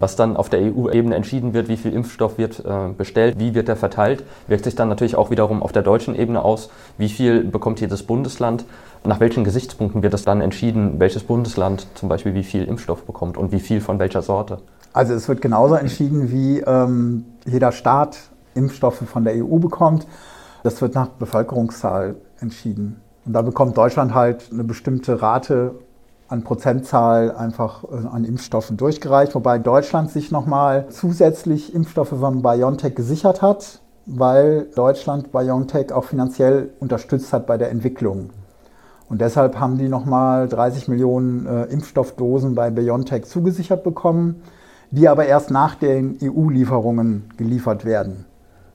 [0.00, 3.66] Was dann auf der EU-Ebene entschieden wird, wie viel Impfstoff wird äh, bestellt, wie wird
[3.66, 6.70] der verteilt, wirkt sich dann natürlich auch wiederum auf der deutschen Ebene aus.
[6.98, 8.64] Wie viel bekommt jedes Bundesland?
[9.04, 13.36] Nach welchen Gesichtspunkten wird es dann entschieden, welches Bundesland zum Beispiel wie viel Impfstoff bekommt
[13.36, 14.58] und wie viel von welcher Sorte?
[14.92, 18.18] Also es wird genauso entschieden, wie ähm, jeder Staat
[18.54, 20.06] Impfstoffe von der EU bekommt.
[20.62, 23.00] Das wird nach Bevölkerungszahl entschieden.
[23.24, 25.74] Und da bekommt Deutschland halt eine bestimmte Rate
[26.28, 32.94] an Prozentzahl einfach äh, an Impfstoffen durchgereicht, wobei Deutschland sich nochmal zusätzlich Impfstoffe von BioNTech
[32.94, 38.30] gesichert hat, weil Deutschland BioNTech auch finanziell unterstützt hat bei der Entwicklung.
[39.08, 44.42] Und deshalb haben die nochmal 30 Millionen äh, Impfstoffdosen bei BioNTech zugesichert bekommen
[44.90, 48.24] die aber erst nach den EU-Lieferungen geliefert werden.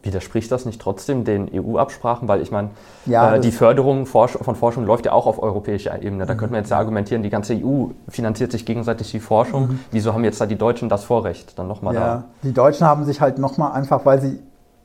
[0.04, 2.28] Widerspricht das nicht trotzdem den EU-Absprachen?
[2.28, 2.72] Weil ich meine,
[3.06, 6.26] ja, äh, die Förderung von Forschung läuft ja auch auf europäischer Ebene.
[6.26, 6.38] Da mhm.
[6.38, 9.68] könnte man jetzt ja argumentieren, die ganze EU finanziert sich gegenseitig die Forschung.
[9.68, 9.80] Mhm.
[9.92, 11.58] Wieso haben jetzt da die Deutschen das Vorrecht?
[11.58, 12.24] Dann nochmal ja, da.
[12.44, 14.40] Die Deutschen haben sich halt nochmal einfach, weil sie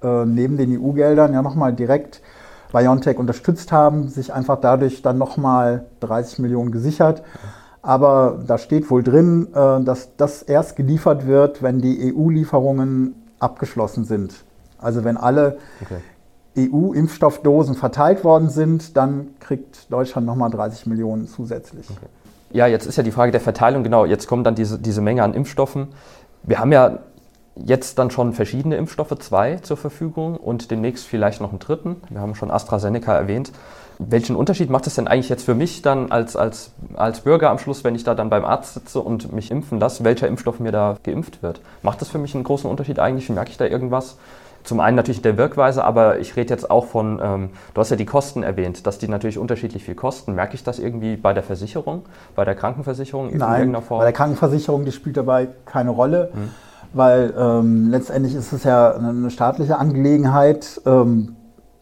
[0.05, 2.23] äh, neben den EU-Geldern ja nochmal direkt
[2.73, 7.23] BioNTech unterstützt haben, sich einfach dadurch dann nochmal 30 Millionen gesichert.
[7.23, 7.58] Mhm.
[7.83, 14.05] Aber da steht wohl drin, äh, dass das erst geliefert wird, wenn die EU-Lieferungen abgeschlossen
[14.05, 14.45] sind.
[14.79, 16.69] Also wenn alle okay.
[16.71, 21.89] EU-Impfstoffdosen verteilt worden sind, dann kriegt Deutschland nochmal 30 Millionen zusätzlich.
[21.91, 22.07] Okay.
[22.51, 25.23] Ja, jetzt ist ja die Frage der Verteilung, genau, jetzt kommt dann diese, diese Menge
[25.23, 25.89] an Impfstoffen.
[26.43, 27.01] Wir haben ja
[27.57, 31.97] jetzt dann schon verschiedene Impfstoffe, zwei zur Verfügung und demnächst vielleicht noch einen dritten.
[32.09, 33.53] Wir haben schon AstraZeneca erwähnt.
[33.99, 37.59] Welchen Unterschied macht es denn eigentlich jetzt für mich dann als, als, als Bürger am
[37.59, 40.71] Schluss, wenn ich da dann beim Arzt sitze und mich impfen lasse, welcher Impfstoff mir
[40.71, 41.61] da geimpft wird?
[41.83, 43.29] Macht das für mich einen großen Unterschied eigentlich?
[43.29, 44.17] Merke ich da irgendwas?
[44.63, 47.97] Zum einen natürlich der Wirkweise, aber ich rede jetzt auch von, ähm, du hast ja
[47.97, 50.35] die Kosten erwähnt, dass die natürlich unterschiedlich viel kosten.
[50.35, 52.03] Merke ich das irgendwie bei der Versicherung,
[52.37, 54.01] bei der Krankenversicherung in Nein, irgendeiner Form?
[54.01, 56.51] Bei der Krankenversicherung, die spielt dabei keine Rolle, hm.
[56.93, 60.83] weil ähm, letztendlich ist es ja eine staatliche Angelegenheit.
[60.85, 61.37] Ähm,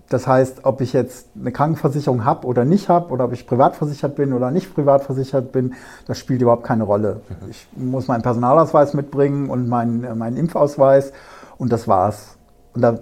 [0.08, 4.14] Das heißt, ob ich jetzt eine Krankenversicherung habe oder nicht habe, oder ob ich privatversichert
[4.14, 5.74] bin oder nicht privatversichert bin,
[6.06, 7.20] das spielt überhaupt keine Rolle.
[7.28, 7.50] Mhm.
[7.50, 11.12] Ich muss meinen Personalausweis mitbringen und meinen, äh, meinen Impfausweis
[11.58, 12.36] und das war's.
[12.74, 13.00] Und da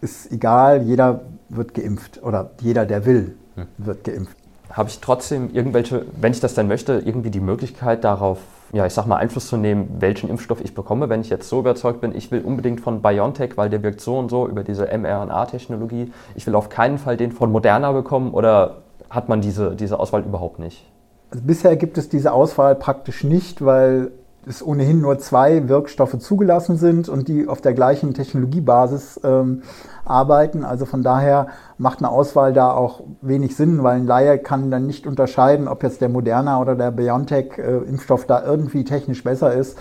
[0.00, 3.66] ist egal, jeder wird geimpft oder jeder, der will, mhm.
[3.76, 4.36] wird geimpft.
[4.70, 8.38] Habe ich trotzdem irgendwelche, wenn ich das dann möchte, irgendwie die Möglichkeit darauf
[8.72, 11.10] ja, ich sag mal, Einfluss zu nehmen, welchen Impfstoff ich bekomme.
[11.10, 14.18] Wenn ich jetzt so überzeugt bin, ich will unbedingt von BioNTech, weil der wirkt so
[14.18, 16.10] und so über diese mRNA-Technologie.
[16.34, 18.78] Ich will auf keinen Fall den von Moderna bekommen oder
[19.10, 20.90] hat man diese, diese Auswahl überhaupt nicht?
[21.30, 24.10] Also bisher gibt es diese Auswahl praktisch nicht, weil
[24.46, 29.62] es ohnehin nur zwei Wirkstoffe zugelassen sind und die auf der gleichen Technologiebasis ähm,
[30.04, 30.64] arbeiten.
[30.64, 34.86] Also von daher macht eine Auswahl da auch wenig Sinn, weil ein Laie kann dann
[34.86, 39.78] nicht unterscheiden, ob jetzt der Moderna oder der BioNTech-Impfstoff äh, da irgendwie technisch besser ist.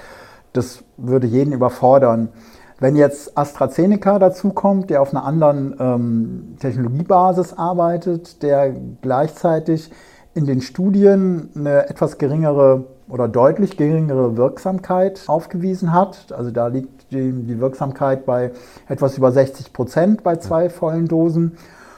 [0.54, 2.30] Das würde jeden überfordern.
[2.80, 9.92] Wenn jetzt AstraZeneca dazukommt, der auf einer anderen ähm, Technologiebasis arbeitet, der gleichzeitig
[10.34, 16.32] in den Studien eine etwas geringere oder deutlich geringere Wirksamkeit aufgewiesen hat.
[16.32, 18.52] Also da liegt die, die Wirksamkeit bei
[18.88, 21.58] etwas über 60 Prozent bei zwei vollen Dosen.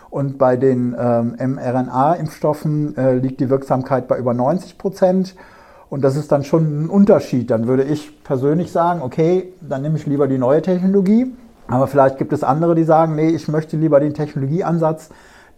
[0.10, 5.36] Und bei den ähm, mRNA-Impfstoffen äh, liegt die Wirksamkeit bei über 90 Prozent.
[5.90, 7.52] Und das ist dann schon ein Unterschied.
[7.52, 11.32] Dann würde ich persönlich sagen, okay, dann nehme ich lieber die neue Technologie.
[11.68, 15.10] Aber vielleicht gibt es andere, die sagen, nee, ich möchte lieber den Technologieansatz,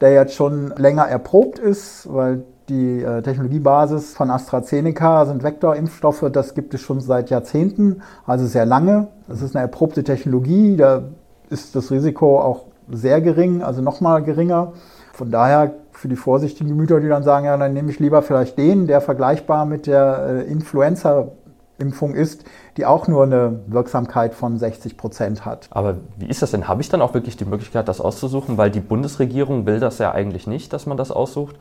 [0.02, 6.56] der jetzt schon länger erprobt ist, weil die äh, Technologiebasis von AstraZeneca sind Vektorimpfstoffe, das
[6.56, 9.08] gibt es schon seit Jahrzehnten, also sehr lange.
[9.28, 11.04] Das ist eine erprobte Technologie, da
[11.50, 14.74] ist das Risiko auch sehr gering, also nochmal geringer.
[15.14, 18.58] Von daher für die vorsichtigen Gemüter, die dann sagen, ja, dann nehme ich lieber vielleicht
[18.58, 22.46] den, der vergleichbar mit der äh, Influenza-Impfung ist,
[22.78, 25.68] die auch nur eine Wirksamkeit von 60 Prozent hat.
[25.70, 26.68] Aber wie ist das denn?
[26.68, 28.58] Habe ich dann auch wirklich die Möglichkeit, das auszusuchen?
[28.58, 31.56] Weil die Bundesregierung will das ja eigentlich nicht, dass man das aussucht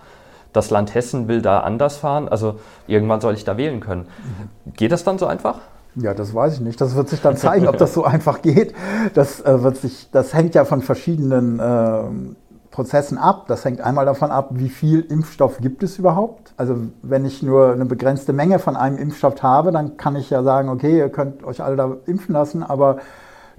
[0.55, 2.29] das Land Hessen will da anders fahren.
[2.29, 4.07] Also irgendwann soll ich da wählen können.
[4.75, 5.59] Geht das dann so einfach?
[5.97, 6.81] Ja, das weiß ich nicht.
[6.81, 8.75] Das wird sich dann zeigen, ob das so einfach geht.
[9.15, 12.03] Das, äh, wird sich, das hängt ja von verschiedenen äh,
[12.71, 13.45] Prozessen ab.
[13.47, 16.53] Das hängt einmal davon ab, wie viel Impfstoff gibt es überhaupt.
[16.57, 20.43] Also wenn ich nur eine begrenzte Menge von einem Impfstoff habe, dann kann ich ja
[20.43, 22.99] sagen, okay, ihr könnt euch alle da impfen lassen, aber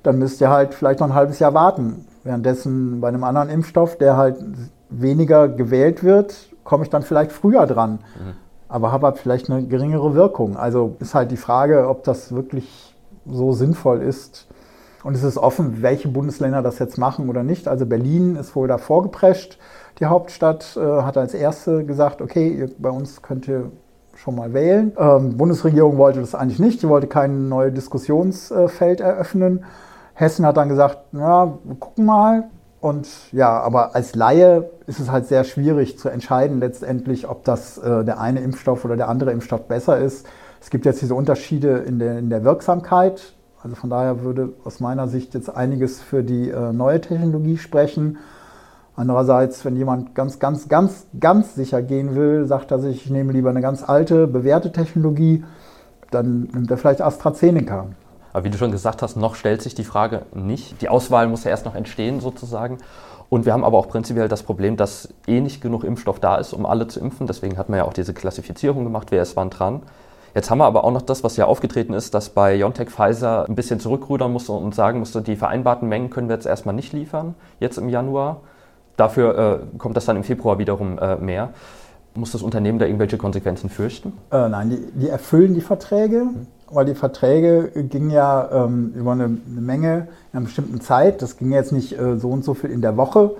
[0.03, 2.05] dann müsst ihr halt vielleicht noch ein halbes Jahr warten.
[2.23, 4.37] Währenddessen bei einem anderen Impfstoff, der halt
[4.89, 8.33] weniger gewählt wird, komme ich dann vielleicht früher dran, mhm.
[8.67, 10.57] aber habe halt vielleicht eine geringere Wirkung.
[10.57, 12.93] Also ist halt die Frage, ob das wirklich
[13.25, 14.47] so sinnvoll ist.
[15.03, 17.67] Und es ist offen, welche Bundesländer das jetzt machen oder nicht.
[17.67, 19.59] Also Berlin ist wohl da vorgeprescht.
[19.99, 23.71] Die Hauptstadt äh, hat als erste gesagt, okay, ihr, bei uns könnt ihr
[24.15, 24.93] schon mal wählen.
[24.97, 26.81] Ähm, Bundesregierung wollte das eigentlich nicht.
[26.81, 29.63] Sie wollte kein neues Diskussionsfeld eröffnen.
[30.15, 32.49] Hessen hat dann gesagt, ja, wir gucken mal.
[32.85, 37.79] Und ja, aber als Laie ist es halt sehr schwierig zu entscheiden letztendlich, ob das
[37.79, 40.27] äh, der eine Impfstoff oder der andere Impfstoff besser ist.
[40.61, 43.33] Es gibt jetzt diese Unterschiede in der, in der Wirksamkeit.
[43.63, 48.19] Also von daher würde aus meiner Sicht jetzt einiges für die äh, neue Technologie sprechen.
[48.95, 53.33] Andererseits, wenn jemand ganz, ganz, ganz, ganz sicher gehen will, sagt er sich, ich nehme
[53.33, 55.43] lieber eine ganz alte, bewährte Technologie,
[56.11, 57.87] dann nimmt er vielleicht AstraZeneca.
[58.35, 60.81] Aber wie du schon gesagt hast, noch stellt sich die Frage nicht.
[60.81, 62.79] Die Auswahl muss ja erst noch entstehen sozusagen.
[63.29, 66.51] Und wir haben aber auch prinzipiell das Problem, dass eh nicht genug Impfstoff da ist,
[66.51, 67.27] um alle zu impfen.
[67.27, 69.83] Deswegen hat man ja auch diese Klassifizierung gemacht, wer ist wann dran.
[70.33, 73.45] Jetzt haben wir aber auch noch das, was ja aufgetreten ist, dass bei BioNTech Pfizer
[73.47, 76.91] ein bisschen zurückrudern musste und sagen musste, die vereinbarten Mengen können wir jetzt erstmal nicht
[76.91, 78.41] liefern, jetzt im Januar.
[78.97, 81.53] Dafür äh, kommt das dann im Februar wiederum äh, mehr.
[82.15, 84.11] Muss das Unternehmen da irgendwelche Konsequenzen fürchten?
[84.29, 86.27] Äh, nein, die, die, erfüllen die Verträge.
[86.69, 91.21] Weil die Verträge gingen ja ähm, über eine, eine, Menge in einer bestimmten Zeit.
[91.21, 93.35] Das ging jetzt nicht äh, so und so viel in der Woche.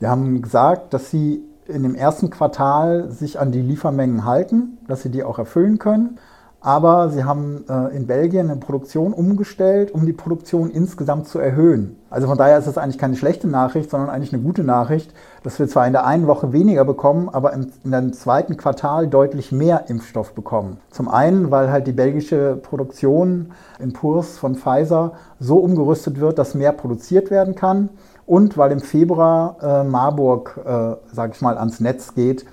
[0.00, 5.02] Wir haben gesagt, dass sie in dem ersten Quartal sich an die Liefermengen halten, dass
[5.02, 6.18] sie die auch erfüllen können
[6.62, 11.96] aber sie haben äh, in Belgien eine Produktion umgestellt, um die Produktion insgesamt zu erhöhen.
[12.08, 15.58] Also von daher ist das eigentlich keine schlechte Nachricht, sondern eigentlich eine gute Nachricht, dass
[15.58, 19.50] wir zwar in der einen Woche weniger bekommen, aber im, in dem zweiten Quartal deutlich
[19.50, 20.78] mehr Impfstoff bekommen.
[20.90, 26.54] Zum einen, weil halt die belgische Produktion in Purs von Pfizer so umgerüstet wird, dass
[26.54, 27.88] mehr produziert werden kann
[28.24, 32.46] und weil im Februar äh, Marburg, äh, sage ich mal, ans Netz geht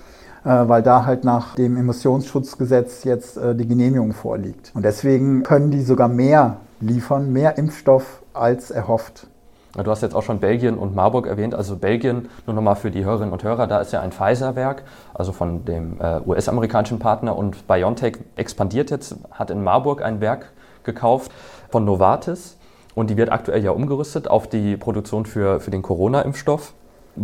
[0.50, 4.72] weil da halt nach dem Emissionsschutzgesetz jetzt äh, die Genehmigung vorliegt.
[4.74, 9.28] Und deswegen können die sogar mehr liefern, mehr Impfstoff als erhofft.
[9.76, 11.54] Du hast jetzt auch schon Belgien und Marburg erwähnt.
[11.54, 15.32] Also Belgien, nur nochmal für die Hörerinnen und Hörer, da ist ja ein Pfizer-Werk, also
[15.32, 17.38] von dem äh, US-amerikanischen Partner.
[17.38, 20.52] Und BioNTech expandiert jetzt, hat in Marburg ein Werk
[20.84, 21.32] gekauft
[21.70, 22.58] von Novartis.
[22.96, 26.74] Und die wird aktuell ja umgerüstet auf die Produktion für, für den Corona-Impfstoff.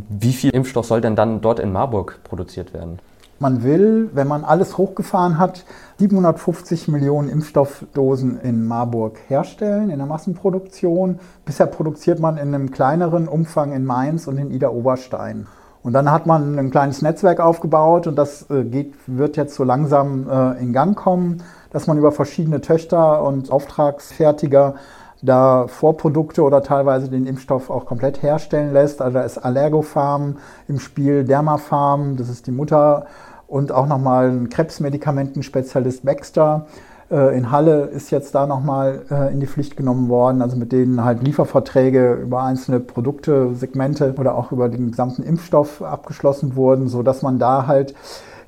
[0.09, 2.99] Wie viel Impfstoff soll denn dann dort in Marburg produziert werden?
[3.37, 5.65] Man will, wenn man alles hochgefahren hat,
[5.99, 11.19] 750 Millionen Impfstoffdosen in Marburg herstellen, in der Massenproduktion.
[11.43, 15.47] Bisher produziert man in einem kleineren Umfang in Mainz und in Ida-Oberstein.
[15.83, 19.63] Und dann hat man ein kleines Netzwerk aufgebaut und das äh, geht, wird jetzt so
[19.63, 24.75] langsam äh, in Gang kommen, dass man über verschiedene Töchter und Auftragsfertiger
[25.21, 29.01] da Vorprodukte oder teilweise den Impfstoff auch komplett herstellen lässt.
[29.01, 33.05] Also da ist Allergofarm im Spiel, Dermafarm, das ist die Mutter
[33.47, 36.67] und auch nochmal ein Krebsmedikamentenspezialist Baxter.
[37.11, 40.71] Äh, in Halle ist jetzt da nochmal äh, in die Pflicht genommen worden, also mit
[40.71, 46.87] denen halt Lieferverträge über einzelne Produkte, Segmente oder auch über den gesamten Impfstoff abgeschlossen wurden,
[46.87, 47.93] sodass man da halt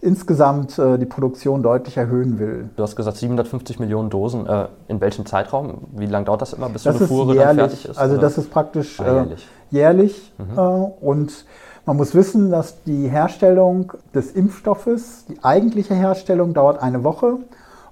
[0.01, 2.69] insgesamt äh, die Produktion deutlich erhöhen will.
[2.75, 4.45] Du hast gesagt 750 Millionen Dosen.
[4.47, 5.87] Äh, in welchem Zeitraum?
[5.95, 7.97] Wie lange dauert das immer, bis das so eine Fuhre jährlich, dann fertig ist?
[7.97, 8.21] Also oder?
[8.21, 9.47] das ist praktisch Ah, äh, jährlich.
[9.71, 10.57] jährlich Mhm.
[10.57, 10.61] äh,
[11.05, 11.45] und
[11.85, 17.37] man muss wissen, dass die Herstellung des Impfstoffes, die eigentliche Herstellung dauert eine Woche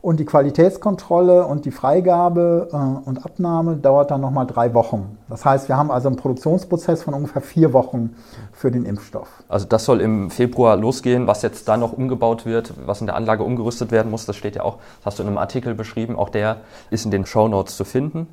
[0.05, 5.17] und die Qualitätskontrolle und die Freigabe äh, und Abnahme dauert dann nochmal drei Wochen.
[5.29, 8.15] Das heißt, wir haben also einen Produktionsprozess von ungefähr vier Wochen
[8.53, 9.27] für den Impfstoff.
[9.49, 13.15] Also das soll im Februar losgehen, was jetzt da noch umgebaut wird, was in der
[13.15, 16.15] Anlage umgerüstet werden muss, das steht ja auch, das hast du in einem Artikel beschrieben,
[16.15, 16.57] auch der
[16.91, 18.27] ist in den Show Notes zu finden.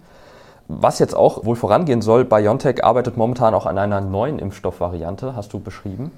[0.69, 5.55] Was jetzt auch wohl vorangehen soll, BioNTech arbeitet momentan auch an einer neuen Impfstoffvariante, hast
[5.55, 6.11] du beschrieben,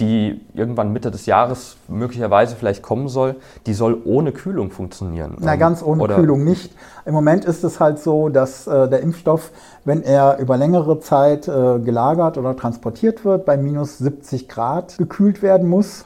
[0.00, 3.36] die irgendwann Mitte des Jahres möglicherweise vielleicht kommen soll.
[3.66, 5.36] Die soll ohne Kühlung funktionieren.
[5.40, 6.74] Na, Ähm, ganz ohne oder- Kühlung nicht.
[7.04, 9.50] Im Moment ist es halt so, dass äh, der Impfstoff,
[9.84, 15.42] wenn er über längere Zeit äh, gelagert oder transportiert wird, bei minus 70 Grad gekühlt
[15.42, 16.04] werden muss.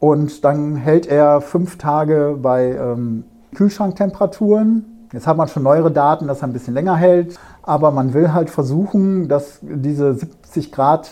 [0.00, 3.24] Und dann hält er fünf Tage bei ähm,
[3.54, 4.84] Kühlschranktemperaturen.
[5.12, 7.38] Jetzt hat man schon neuere Daten, dass er ein bisschen länger hält.
[7.62, 11.10] Aber man will halt versuchen, dass diese 70 Grad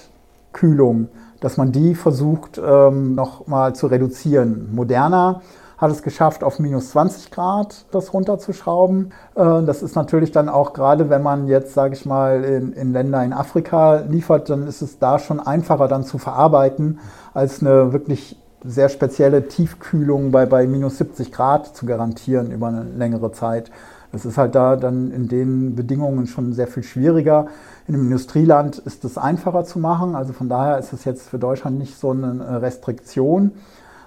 [0.52, 1.08] Kühlung,
[1.40, 4.75] dass man die versucht ähm, nochmal zu reduzieren.
[4.75, 5.42] Moderna
[5.79, 9.12] hat es geschafft, auf minus 20 Grad das runterzuschrauben.
[9.35, 12.92] Äh, das ist natürlich dann auch gerade, wenn man jetzt, sage ich mal, in, in
[12.92, 16.99] Länder in Afrika liefert, dann ist es da schon einfacher dann zu verarbeiten,
[17.35, 22.83] als eine wirklich sehr spezielle Tiefkühlung bei, bei minus 70 Grad zu garantieren über eine
[22.83, 23.70] längere Zeit.
[24.12, 27.46] Das ist halt da dann in den Bedingungen schon sehr viel schwieriger.
[27.88, 30.16] In einem Industrieland ist es einfacher zu machen.
[30.16, 33.53] Also von daher ist es jetzt für Deutschland nicht so eine äh, Restriktion.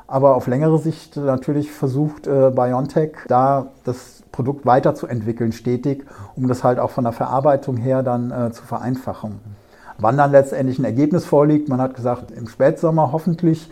[0.06, 6.64] Aber auf längere Sicht natürlich versucht äh, BioNTech da das Produkt weiterzuentwickeln, stetig, um das
[6.64, 9.40] halt auch von der Verarbeitung her dann äh, zu vereinfachen.
[9.98, 13.70] Wann dann letztendlich ein Ergebnis vorliegt, man hat gesagt, im Spätsommer hoffentlich.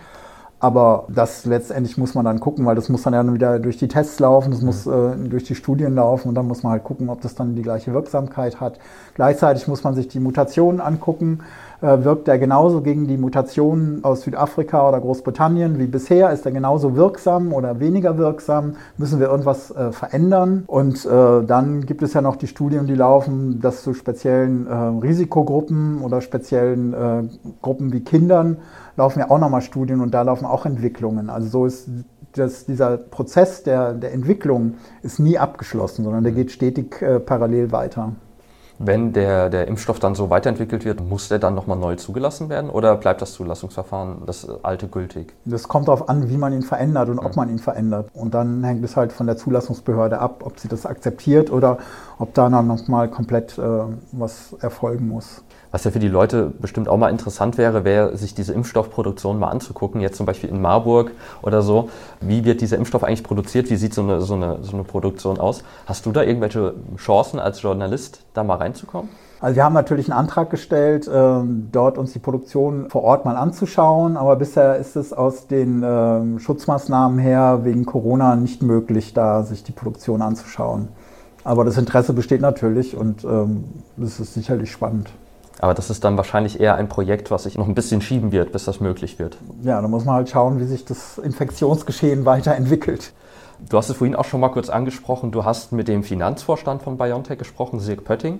[0.59, 3.87] Aber das letztendlich muss man dann gucken, weil das muss dann ja wieder durch die
[3.87, 7.09] Tests laufen, das muss äh, durch die Studien laufen und dann muss man halt gucken,
[7.09, 8.79] ob das dann die gleiche Wirksamkeit hat.
[9.13, 11.41] Gleichzeitig muss man sich die Mutationen angucken.
[11.79, 16.31] Äh, wirkt er genauso gegen die Mutationen aus Südafrika oder Großbritannien wie bisher?
[16.31, 18.73] Ist er genauso wirksam oder weniger wirksam?
[18.97, 20.63] Müssen wir irgendwas äh, verändern?
[20.65, 24.73] Und äh, dann gibt es ja noch die Studien, die laufen, dass zu speziellen äh,
[24.73, 27.23] Risikogruppen oder speziellen äh,
[27.61, 28.57] Gruppen wie Kindern
[28.95, 31.29] laufen ja auch nochmal Studien und da laufen auch Entwicklungen.
[31.29, 31.89] Also so ist
[32.33, 37.71] das, dieser Prozess der, der Entwicklung ist nie abgeschlossen, sondern der geht stetig äh, parallel
[37.71, 38.13] weiter.
[38.79, 42.69] Wenn der, der Impfstoff dann so weiterentwickelt wird, muss der dann nochmal neu zugelassen werden
[42.69, 45.33] oder bleibt das Zulassungsverfahren das alte gültig?
[45.45, 48.09] Das kommt darauf an, wie man ihn verändert und ob man ihn verändert.
[48.13, 51.79] Und dann hängt es halt von der Zulassungsbehörde ab, ob sie das akzeptiert oder
[52.19, 53.61] ob da dann nochmal komplett äh,
[54.11, 55.43] was erfolgen muss.
[55.77, 59.49] Was ja für die Leute bestimmt auch mal interessant wäre, wäre, sich diese Impfstoffproduktion mal
[59.49, 61.11] anzugucken, jetzt zum Beispiel in Marburg
[61.43, 61.89] oder so.
[62.19, 63.69] Wie wird dieser Impfstoff eigentlich produziert?
[63.69, 65.63] Wie sieht so eine, so eine, so eine Produktion aus?
[65.85, 69.11] Hast du da irgendwelche Chancen als Journalist, da mal reinzukommen?
[69.39, 73.37] Also wir haben natürlich einen Antrag gestellt, ähm, dort uns die Produktion vor Ort mal
[73.37, 79.43] anzuschauen, aber bisher ist es aus den ähm, Schutzmaßnahmen her wegen Corona nicht möglich, da
[79.43, 80.87] sich die Produktion anzuschauen.
[81.43, 85.11] Aber das Interesse besteht natürlich und ähm, das ist sicherlich spannend.
[85.59, 88.51] Aber das ist dann wahrscheinlich eher ein Projekt, was sich noch ein bisschen schieben wird,
[88.51, 89.37] bis das möglich wird.
[89.63, 93.13] Ja, da muss man halt schauen, wie sich das Infektionsgeschehen weiterentwickelt.
[93.69, 95.31] Du hast es vorhin auch schon mal kurz angesprochen.
[95.31, 98.39] Du hast mit dem Finanzvorstand von BioNTech gesprochen, Sirk Pötting.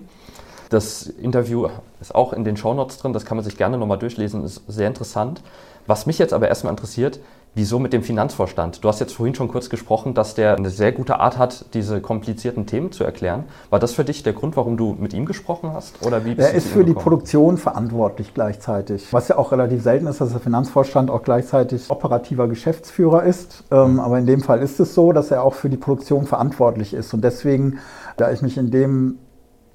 [0.70, 1.68] Das Interview
[2.02, 4.88] ist auch in den Shownotes drin, das kann man sich gerne nochmal durchlesen, ist sehr
[4.88, 5.42] interessant.
[5.86, 7.20] Was mich jetzt aber erstmal interessiert,
[7.56, 8.84] wieso mit dem Finanzvorstand?
[8.84, 12.02] Du hast jetzt vorhin schon kurz gesprochen, dass der eine sehr gute Art hat, diese
[12.02, 13.46] komplizierten Themen zu erklären.
[13.70, 16.06] War das für dich der Grund, warum du mit ihm gesprochen hast?
[16.06, 16.94] Oder wie bist Er ist für die?
[16.94, 19.12] Produktion verantwortlich gleichzeitig.
[19.14, 23.64] Was ja auch relativ selten ist, dass der Finanzvorstand auch gleichzeitig operativer Geschäftsführer ist.
[23.72, 26.94] Ähm, aber in dem Fall ist es so, dass er auch für die Produktion verantwortlich
[26.94, 27.14] ist.
[27.14, 27.80] Und deswegen,
[28.18, 29.20] da ich mich in dem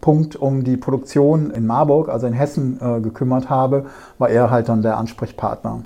[0.02, 3.86] Punkt um die Produktion in Marburg, also in Hessen, äh, gekümmert habe,
[4.18, 5.84] war er halt dann der Ansprechpartner.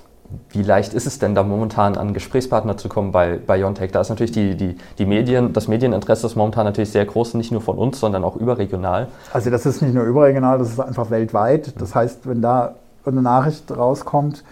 [0.49, 3.91] Wie leicht ist es denn da momentan an Gesprächspartner zu kommen bei BioNTech?
[3.91, 7.51] Da ist natürlich die, die, die Medien, das Medieninteresse ist momentan natürlich sehr groß, nicht
[7.51, 9.07] nur von uns, sondern auch überregional.
[9.31, 11.79] Also das ist nicht nur überregional, das ist einfach weltweit.
[11.79, 12.75] Das heißt, wenn da
[13.05, 14.43] eine Nachricht rauskommt,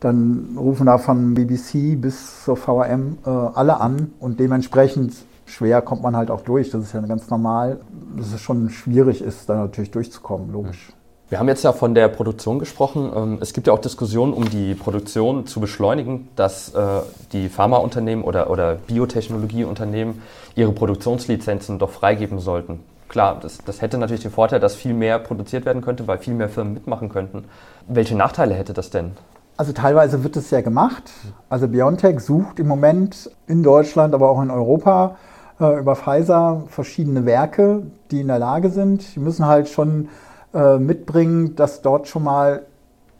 [0.00, 5.12] dann rufen da von BBC bis zur VRM äh, alle an und dementsprechend
[5.50, 6.70] schwer kommt man halt auch durch.
[6.70, 7.80] Das ist ja ganz normal,
[8.16, 10.92] dass es schon schwierig ist, da natürlich durchzukommen, logisch.
[11.28, 13.12] Wir haben jetzt ja von der Produktion gesprochen.
[13.14, 18.24] Ähm, es gibt ja auch Diskussionen, um die Produktion zu beschleunigen, dass äh, die Pharmaunternehmen
[18.24, 20.22] oder, oder Biotechnologieunternehmen
[20.56, 22.80] ihre Produktionslizenzen doch freigeben sollten.
[23.08, 26.34] Klar, das, das hätte natürlich den Vorteil, dass viel mehr produziert werden könnte, weil viel
[26.34, 27.44] mehr Firmen mitmachen könnten.
[27.86, 29.12] Welche Nachteile hätte das denn?
[29.56, 31.10] Also teilweise wird es ja gemacht.
[31.48, 35.16] Also BioNTech sucht im Moment in Deutschland, aber auch in Europa
[35.60, 39.14] äh, über Pfizer verschiedene Werke, die in der Lage sind.
[39.14, 40.08] Die müssen halt schon
[40.54, 42.62] äh, mitbringen, dass dort schon mal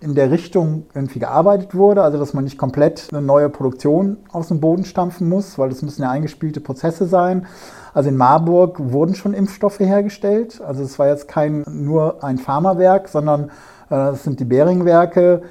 [0.00, 4.48] in der Richtung irgendwie gearbeitet wurde, also dass man nicht komplett eine neue Produktion aus
[4.48, 7.46] dem Boden stampfen muss, weil das müssen ja eingespielte Prozesse sein.
[7.92, 10.61] Also in Marburg wurden schon Impfstoffe hergestellt.
[10.66, 13.48] Also es war jetzt kein nur ein Pharmawerk, sondern äh,
[13.90, 15.42] das sind die Behringwerke,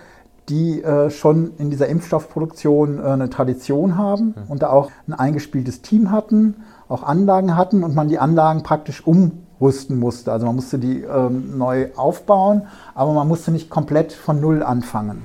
[0.50, 4.44] die äh, schon in dieser Impfstoffproduktion äh, eine Tradition haben mhm.
[4.48, 6.56] und da auch ein eingespieltes Team hatten
[6.90, 10.32] auch Anlagen hatten und man die Anlagen praktisch umrüsten musste.
[10.32, 12.64] Also man musste die ähm, neu aufbauen,
[12.96, 15.24] aber man musste nicht komplett von Null anfangen.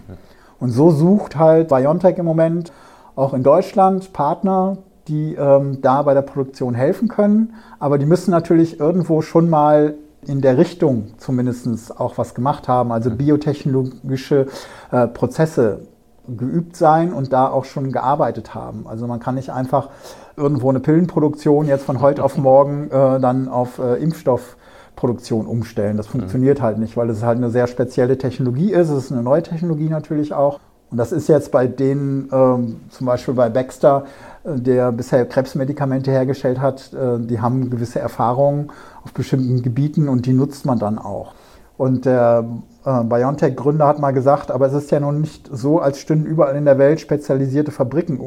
[0.60, 2.70] Und so sucht halt BioNTech im Moment
[3.16, 7.54] auch in Deutschland Partner, die ähm, da bei der Produktion helfen können.
[7.78, 9.94] Aber die müssen natürlich irgendwo schon mal
[10.26, 14.46] in der Richtung zumindest auch was gemacht haben, also biotechnologische
[14.90, 15.80] äh, Prozesse
[16.26, 18.86] geübt sein und da auch schon gearbeitet haben.
[18.86, 19.90] Also man kann nicht einfach
[20.36, 25.96] irgendwo eine Pillenproduktion jetzt von heute auf morgen äh, dann auf äh, Impfstoffproduktion umstellen.
[25.96, 26.62] Das funktioniert mhm.
[26.62, 28.90] halt nicht, weil es halt eine sehr spezielle Technologie ist.
[28.90, 30.60] Es ist eine neue Technologie natürlich auch.
[30.90, 34.04] Und das ist jetzt bei denen, ähm, zum Beispiel bei Baxter,
[34.44, 38.70] äh, der bisher Krebsmedikamente hergestellt hat, äh, die haben gewisse Erfahrungen
[39.04, 41.34] auf bestimmten Gebieten und die nutzt man dann auch.
[41.76, 42.44] Und der
[42.84, 46.54] äh, BioNTech-Gründer hat mal gesagt, aber es ist ja nun nicht so, als stünden überall
[46.54, 48.20] in der Welt spezialisierte Fabriken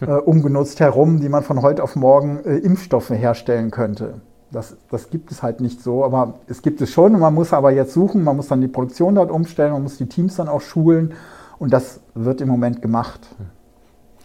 [0.00, 4.20] äh, umgenutzt herum, die man von heute auf morgen äh, Impfstoffe herstellen könnte.
[4.50, 7.18] Das, das gibt es halt nicht so, aber es gibt es schon.
[7.18, 10.06] Man muss aber jetzt suchen, man muss dann die Produktion dort umstellen, man muss die
[10.06, 11.12] Teams dann auch schulen
[11.58, 13.20] und das wird im Moment gemacht.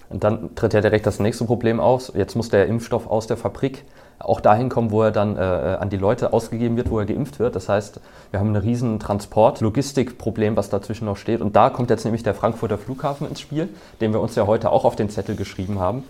[0.09, 2.12] Und dann tritt ja direkt das nächste Problem aus.
[2.15, 3.83] Jetzt muss der Impfstoff aus der Fabrik
[4.19, 7.39] auch dahin kommen, wo er dann äh, an die Leute ausgegeben wird, wo er geimpft
[7.39, 7.56] wird.
[7.56, 7.99] Das heißt,
[8.32, 11.41] wir haben ein riesen Transport-Logistikproblem, was dazwischen noch steht.
[11.41, 13.69] Und da kommt jetzt nämlich der Frankfurter Flughafen ins Spiel,
[14.02, 16.04] den wir uns ja heute auch auf den Zettel geschrieben haben.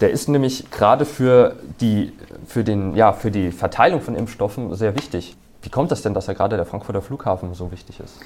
[0.00, 2.12] Der ist nämlich gerade für die,
[2.46, 5.36] für, den, ja, für die Verteilung von Impfstoffen sehr wichtig.
[5.62, 8.20] Wie kommt das denn, dass er gerade der Frankfurter Flughafen so wichtig ist?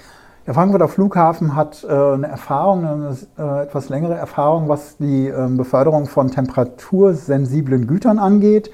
[0.47, 5.49] Der Frankfurter Flughafen hat äh, eine Erfahrung, eine äh, etwas längere Erfahrung, was die äh,
[5.49, 8.71] Beförderung von temperatursensiblen Gütern angeht.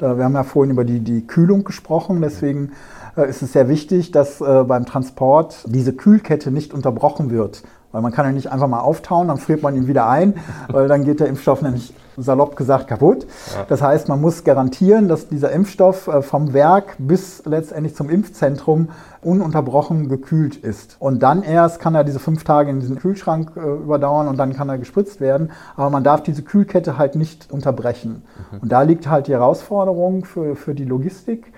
[0.00, 2.72] Da, wir haben ja vorhin über die, die Kühlung gesprochen, deswegen
[3.18, 7.62] äh, ist es sehr wichtig, dass äh, beim Transport diese Kühlkette nicht unterbrochen wird.
[7.92, 10.34] Weil man kann ja nicht einfach mal auftauen, dann friert man ihn wieder ein,
[10.68, 13.26] weil dann geht der Impfstoff nämlich salopp gesagt kaputt.
[13.54, 13.64] Ja.
[13.68, 18.88] Das heißt, man muss garantieren, dass dieser Impfstoff äh, vom Werk bis letztendlich zum Impfzentrum
[19.22, 20.96] ununterbrochen gekühlt ist.
[20.98, 24.54] Und dann erst kann er diese fünf Tage in diesen Kühlschrank äh, überdauern und dann
[24.54, 25.50] kann er gespritzt werden.
[25.76, 28.22] Aber man darf diese Kühlkette halt nicht unterbrechen.
[28.52, 28.58] Mhm.
[28.60, 31.52] Und da liegt halt die Herausforderung für, für die Logistik.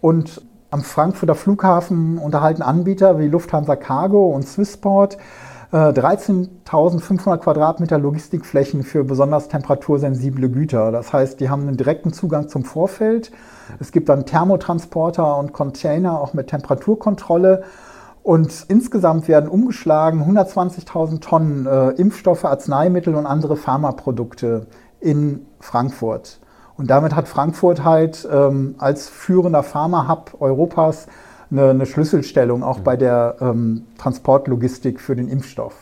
[0.00, 5.18] Und am Frankfurter Flughafen unterhalten Anbieter wie Lufthansa Cargo und Swissport
[5.72, 10.92] 13.500 äh, Quadratmeter Logistikflächen für besonders temperatursensible Güter.
[10.92, 13.32] Das heißt, die haben einen direkten Zugang zum Vorfeld.
[13.80, 17.62] Es gibt dann Thermotransporter und Container auch mit Temperaturkontrolle.
[18.22, 24.66] Und insgesamt werden umgeschlagen 120.000 Tonnen äh, Impfstoffe, Arzneimittel und andere Pharmaprodukte
[25.00, 26.38] in Frankfurt.
[26.76, 31.06] Und damit hat Frankfurt halt ähm, als führender Pharma-Hub Europas
[31.52, 32.84] eine, eine Schlüsselstellung auch mhm.
[32.84, 35.74] bei der ähm, Transportlogistik für den Impfstoff.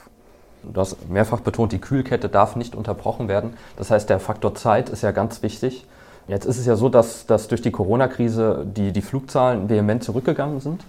[0.63, 3.55] Du hast mehrfach betont, die Kühlkette darf nicht unterbrochen werden.
[3.77, 5.87] Das heißt, der Faktor Zeit ist ja ganz wichtig.
[6.29, 10.61] Jetzt ist es ja so, dass, dass durch die Corona-Krise die, die Flugzahlen vehement zurückgegangen
[10.61, 10.85] sind.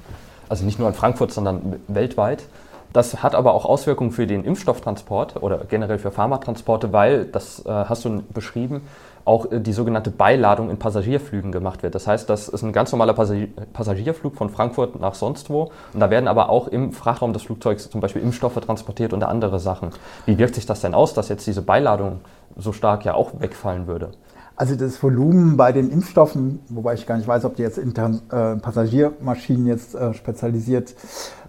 [0.49, 2.43] Also nicht nur in Frankfurt, sondern weltweit.
[2.91, 7.69] Das hat aber auch Auswirkungen für den Impfstofftransport oder generell für Pharmatransporte, weil, das äh,
[7.69, 8.81] hast du beschrieben,
[9.25, 11.95] auch äh, die sogenannte Beiladung in Passagierflügen gemacht wird.
[11.95, 15.71] Das heißt, das ist ein ganz normaler Passagierflug von Frankfurt nach sonst wo.
[15.93, 19.59] Und da werden aber auch im Frachtraum des Flugzeugs zum Beispiel Impfstoffe transportiert und andere
[19.59, 19.89] Sachen.
[20.25, 22.21] Wie wirkt sich das denn aus, dass jetzt diese Beiladung
[22.57, 24.11] so stark ja auch wegfallen würde?
[24.55, 27.95] Also das Volumen bei den Impfstoffen, wobei ich gar nicht weiß, ob die jetzt in
[27.95, 30.93] äh, Passagiermaschinen jetzt äh, spezialisiert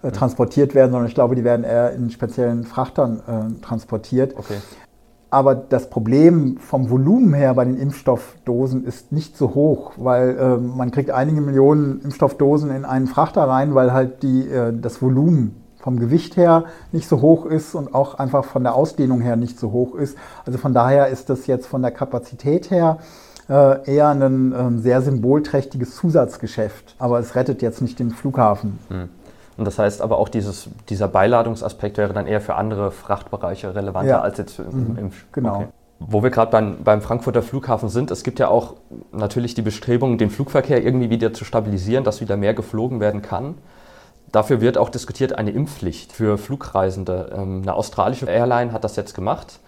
[0.01, 4.35] äh, transportiert werden, sondern ich glaube, die werden eher in speziellen Frachtern äh, transportiert.
[4.35, 4.55] Okay.
[5.33, 10.57] Aber das Problem vom Volumen her bei den Impfstoffdosen ist nicht so hoch, weil äh,
[10.57, 15.55] man kriegt einige Millionen Impfstoffdosen in einen Frachter rein, weil halt die, äh, das Volumen
[15.79, 19.57] vom Gewicht her nicht so hoch ist und auch einfach von der Ausdehnung her nicht
[19.57, 20.19] so hoch ist.
[20.45, 22.99] Also von daher ist das jetzt von der Kapazität her
[23.49, 26.95] äh, eher ein äh, sehr symbolträchtiges Zusatzgeschäft.
[26.99, 28.77] Aber es rettet jetzt nicht den Flughafen.
[28.89, 29.09] Hm.
[29.57, 34.09] Und das heißt aber auch, dieses, dieser Beiladungsaspekt wäre dann eher für andere Frachtbereiche relevanter
[34.09, 34.21] ja.
[34.21, 35.55] als jetzt im, im Genau.
[35.55, 35.67] Okay.
[35.99, 38.73] Wo wir gerade beim, beim Frankfurter Flughafen sind, es gibt ja auch
[39.11, 43.55] natürlich die Bestrebungen, den Flugverkehr irgendwie wieder zu stabilisieren, dass wieder mehr geflogen werden kann.
[44.31, 47.31] Dafür wird auch diskutiert eine Impfpflicht für Flugreisende.
[47.37, 49.59] Ähm, eine australische Airline hat das jetzt gemacht.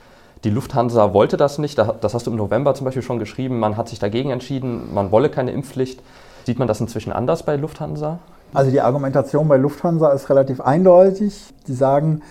[0.44, 1.78] Die Lufthansa wollte das nicht.
[1.78, 3.60] Das hast du im November zum Beispiel schon geschrieben.
[3.60, 6.02] Man hat sich dagegen entschieden, man wolle keine Impfpflicht.
[6.46, 8.20] Sieht man das inzwischen anders bei Lufthansa?
[8.54, 11.54] Also die Argumentation bei Lufthansa ist relativ eindeutig.
[11.68, 12.22] Die sagen,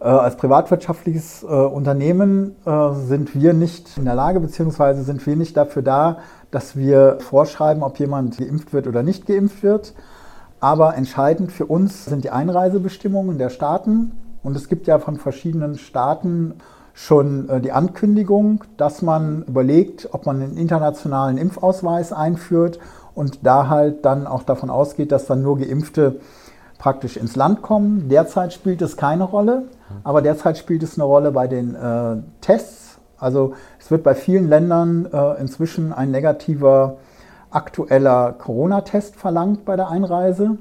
[0.00, 5.36] äh, als privatwirtschaftliches äh, Unternehmen äh, sind wir nicht in der Lage, beziehungsweise sind wir
[5.36, 6.18] nicht dafür da,
[6.50, 9.94] dass wir vorschreiben, ob jemand geimpft wird oder nicht geimpft wird.
[10.58, 14.12] Aber entscheidend für uns sind die Einreisebestimmungen der Staaten.
[14.42, 16.54] Und es gibt ja von verschiedenen Staaten
[16.94, 22.78] schon äh, die Ankündigung, dass man überlegt, ob man einen internationalen Impfausweis einführt
[23.14, 26.20] und da halt dann auch davon ausgeht, dass dann nur Geimpfte
[26.78, 28.08] praktisch ins Land kommen.
[28.08, 29.64] Derzeit spielt es keine Rolle,
[30.02, 32.98] aber derzeit spielt es eine Rolle bei den äh, Tests.
[33.18, 36.96] Also es wird bei vielen Ländern äh, inzwischen ein negativer
[37.50, 40.56] aktueller Corona-Test verlangt bei der Einreise.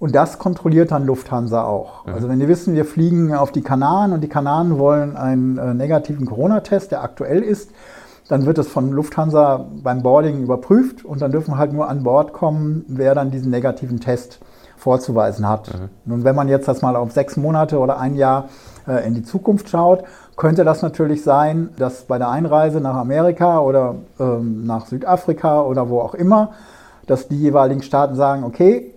[0.00, 2.06] Und das kontrolliert dann Lufthansa auch.
[2.06, 2.14] Mhm.
[2.14, 5.72] Also wenn die wissen, wir fliegen auf die Kanaren und die Kanaren wollen einen äh,
[5.72, 7.70] negativen Corona-Test, der aktuell ist,
[8.28, 12.32] dann wird es von Lufthansa beim Boarding überprüft und dann dürfen halt nur an Bord
[12.32, 14.40] kommen, wer dann diesen negativen Test
[14.76, 15.72] vorzuweisen hat.
[15.72, 15.88] Mhm.
[16.04, 18.48] Nun, wenn man jetzt das mal auf sechs Monate oder ein Jahr
[18.86, 20.04] äh, in die Zukunft schaut,
[20.36, 25.88] könnte das natürlich sein, dass bei der Einreise nach Amerika oder ähm, nach Südafrika oder
[25.88, 26.52] wo auch immer,
[27.06, 28.90] dass die jeweiligen Staaten sagen, okay,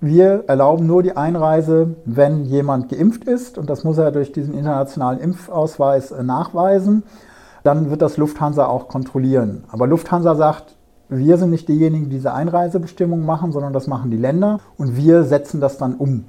[0.00, 4.54] wir erlauben nur die Einreise, wenn jemand geimpft ist und das muss er durch diesen
[4.54, 7.04] internationalen Impfausweis äh, nachweisen.
[7.64, 9.64] Dann wird das Lufthansa auch kontrollieren.
[9.68, 10.76] Aber Lufthansa sagt,
[11.08, 15.24] wir sind nicht diejenigen, die diese Einreisebestimmungen machen, sondern das machen die Länder und wir
[15.24, 16.24] setzen das dann um.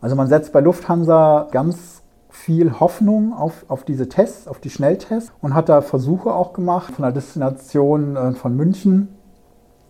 [0.00, 5.32] Also man setzt bei Lufthansa ganz viel Hoffnung auf, auf diese Tests, auf die Schnelltests
[5.42, 9.08] und hat da Versuche auch gemacht von der Destination äh, von München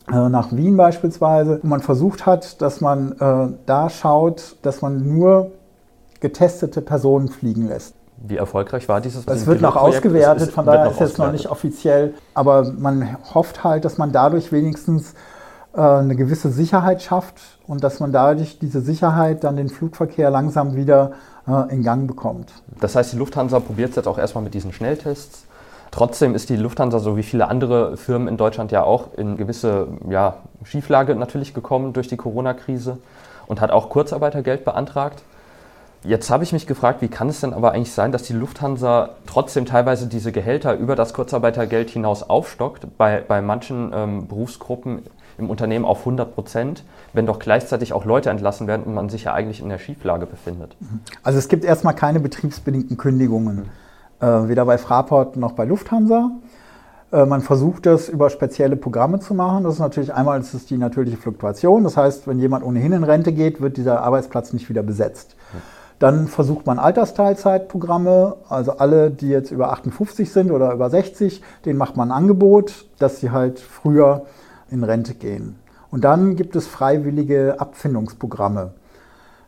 [0.08, 5.16] äh, nach Wien beispielsweise, wo man versucht hat, dass man äh, da schaut, dass man
[5.16, 5.52] nur
[6.20, 7.94] getestete Personen fliegen lässt.
[8.20, 9.26] Wie erfolgreich war dieses?
[9.26, 13.84] Es wird noch ausgewertet, von daher ist jetzt noch nicht offiziell, aber man hofft halt,
[13.84, 15.14] dass man dadurch wenigstens
[15.72, 20.76] äh, eine gewisse Sicherheit schafft und dass man dadurch diese Sicherheit dann den Flugverkehr langsam
[20.76, 21.12] wieder
[21.46, 22.52] äh, in Gang bekommt.
[22.80, 25.46] Das heißt, die Lufthansa probiert es jetzt auch erstmal mit diesen Schnelltests.
[25.90, 29.88] Trotzdem ist die Lufthansa, so wie viele andere Firmen in Deutschland ja auch, in gewisse
[30.08, 32.98] ja, Schieflage natürlich gekommen durch die Corona-Krise
[33.46, 35.22] und hat auch Kurzarbeitergeld beantragt.
[36.02, 39.10] Jetzt habe ich mich gefragt, wie kann es denn aber eigentlich sein, dass die Lufthansa
[39.26, 45.02] trotzdem teilweise diese Gehälter über das Kurzarbeitergeld hinaus aufstockt, bei, bei manchen ähm, Berufsgruppen
[45.36, 49.24] im Unternehmen auf 100 Prozent, wenn doch gleichzeitig auch Leute entlassen werden und man sich
[49.24, 50.74] ja eigentlich in der Schieflage befindet.
[51.22, 53.66] Also es gibt erstmal keine betriebsbedingten Kündigungen,
[54.20, 56.30] äh, weder bei Fraport noch bei Lufthansa.
[57.12, 59.64] Äh, man versucht das über spezielle Programme zu machen.
[59.64, 61.84] Das ist natürlich einmal ist die natürliche Fluktuation.
[61.84, 65.36] Das heißt, wenn jemand ohnehin in Rente geht, wird dieser Arbeitsplatz nicht wieder besetzt.
[66.00, 71.78] Dann versucht man Altersteilzeitprogramme, also alle, die jetzt über 58 sind oder über 60, denen
[71.78, 74.24] macht man ein Angebot, dass sie halt früher
[74.70, 75.56] in Rente gehen.
[75.90, 78.72] Und dann gibt es freiwillige Abfindungsprogramme.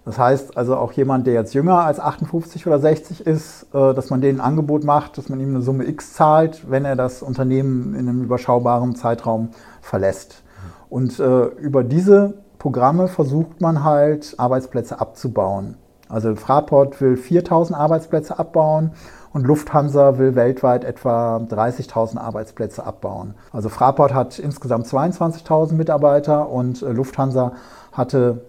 [0.05, 4.11] Das heißt also auch jemand, der jetzt jünger als 58 oder 60 ist, äh, dass
[4.11, 7.22] man denen ein Angebot macht, dass man ihm eine Summe X zahlt, wenn er das
[7.22, 9.50] Unternehmen in einem überschaubaren Zeitraum
[9.80, 10.42] verlässt.
[10.90, 15.76] Und äh, über diese Programme versucht man halt Arbeitsplätze abzubauen.
[16.12, 18.92] Also Fraport will 4000 Arbeitsplätze abbauen
[19.32, 23.34] und Lufthansa will weltweit etwa 30.000 Arbeitsplätze abbauen.
[23.50, 27.52] Also Fraport hat insgesamt 22.000 Mitarbeiter und äh, Lufthansa
[27.92, 28.42] hatte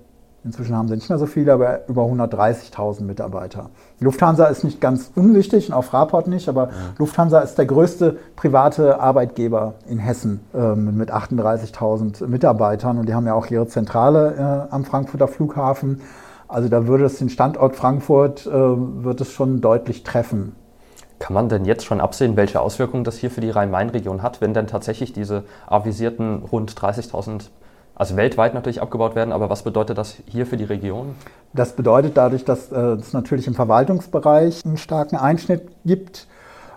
[0.45, 3.69] Inzwischen haben sie nicht mehr so viele, aber über 130.000 Mitarbeiter.
[4.01, 6.71] Lufthansa ist nicht ganz unwichtig und auch Fraport nicht, aber ja.
[6.97, 13.25] Lufthansa ist der größte private Arbeitgeber in Hessen ähm, mit 38.000 Mitarbeitern und die haben
[13.25, 16.01] ja auch ihre Zentrale äh, am Frankfurter Flughafen.
[16.53, 20.55] Also da würde es den Standort Frankfurt äh, wird es schon deutlich treffen.
[21.17, 24.53] Kann man denn jetzt schon absehen, welche Auswirkungen das hier für die Rhein-Main-Region hat, wenn
[24.53, 27.49] denn tatsächlich diese avisierten rund 30.000
[27.95, 31.15] also weltweit natürlich abgebaut werden, aber was bedeutet das hier für die Region?
[31.53, 36.27] Das bedeutet dadurch, dass äh, es natürlich im Verwaltungsbereich einen starken Einschnitt gibt.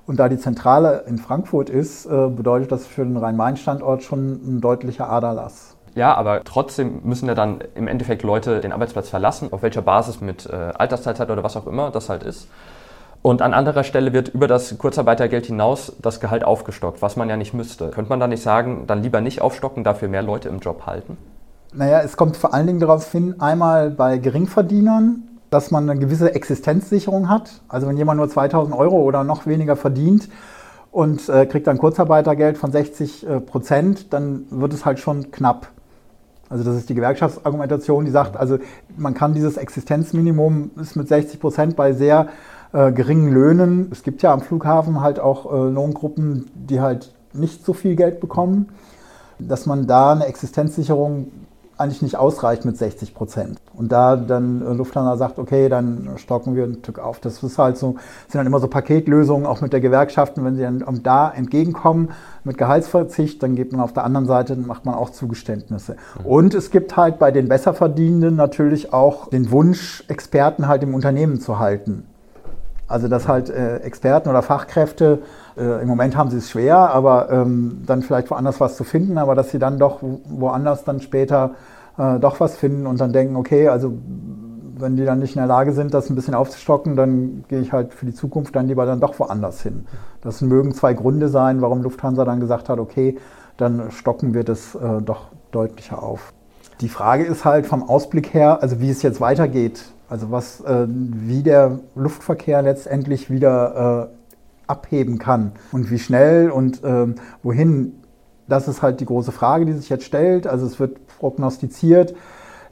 [0.07, 4.61] Und da die Zentrale in Frankfurt ist, äh, bedeutet das für den Rhein-Main-Standort schon ein
[4.62, 5.76] deutlicher Aderlass.
[5.97, 10.21] Ja, aber trotzdem müssen ja dann im Endeffekt Leute den Arbeitsplatz verlassen, auf welcher Basis
[10.21, 12.49] mit äh, Altersteilzeit oder was auch immer das halt ist.
[13.23, 17.39] Und an anderer Stelle wird über das Kurzarbeitergeld hinaus das Gehalt aufgestockt, was man ja
[17.39, 17.89] nicht müsste.
[17.89, 21.17] Könnte man da nicht sagen, dann lieber nicht aufstocken, dafür mehr Leute im Job halten?
[21.73, 26.35] Naja, es kommt vor allen Dingen darauf hin, einmal bei Geringverdienern, dass man eine gewisse
[26.35, 27.63] Existenzsicherung hat.
[27.69, 30.29] Also wenn jemand nur 2000 Euro oder noch weniger verdient
[30.93, 35.69] und äh, kriegt dann Kurzarbeitergeld von 60 äh, Prozent, dann wird es halt schon knapp.
[36.49, 38.59] Also das ist die Gewerkschaftsargumentation, die sagt, also
[38.97, 42.29] man kann dieses Existenzminimum ist mit 60 Prozent bei sehr
[42.73, 43.89] äh, geringen Löhnen.
[43.91, 48.21] Es gibt ja am Flughafen halt auch äh, Lohngruppen, die halt nicht so viel Geld
[48.21, 48.69] bekommen,
[49.39, 51.33] dass man da eine Existenzsicherung
[51.79, 53.61] eigentlich nicht ausreicht mit 60 Prozent.
[53.74, 57.20] Und da dann äh, Lufthansa sagt, okay, dann stocken wir ein Stück auf.
[57.20, 57.97] Das ist halt so,
[58.29, 62.11] sind dann immer so Paketlösungen, auch mit der Gewerkschaften, wenn sie dann da entgegenkommen
[62.45, 65.97] mit Gehaltsverzicht, dann gibt man auf der anderen Seite, macht man auch Zugeständnisse.
[66.20, 66.27] Mhm.
[66.27, 71.41] Und es gibt halt bei den Besserverdienenden natürlich auch den Wunsch, Experten halt im Unternehmen
[71.41, 72.05] zu halten.
[72.89, 75.18] Also dass halt äh, Experten oder Fachkräfte,
[75.57, 79.19] äh, im Moment haben sie es schwer, aber ähm, dann vielleicht woanders was zu finden,
[79.19, 81.53] aber dass sie dann doch woanders dann später
[81.99, 83.97] äh, doch was finden und dann denken, okay, also
[84.79, 87.73] wenn die dann nicht in der Lage sind, das ein bisschen aufzustocken, dann gehe ich
[87.73, 89.87] halt für die Zukunft dann lieber dann doch woanders hin.
[90.21, 93.17] Das mögen zwei Gründe sein, warum Lufthansa dann gesagt hat, okay,
[93.57, 96.35] dann stocken wir das äh, doch deutlicher auf.
[96.83, 99.85] Die Frage ist halt vom Ausblick her, also wie es jetzt weitergeht.
[100.11, 104.16] Also was, äh, wie der Luftverkehr letztendlich wieder äh,
[104.67, 108.03] abheben kann und wie schnell und äh, wohin,
[108.49, 110.47] das ist halt die große Frage, die sich jetzt stellt.
[110.47, 112.14] Also es wird prognostiziert,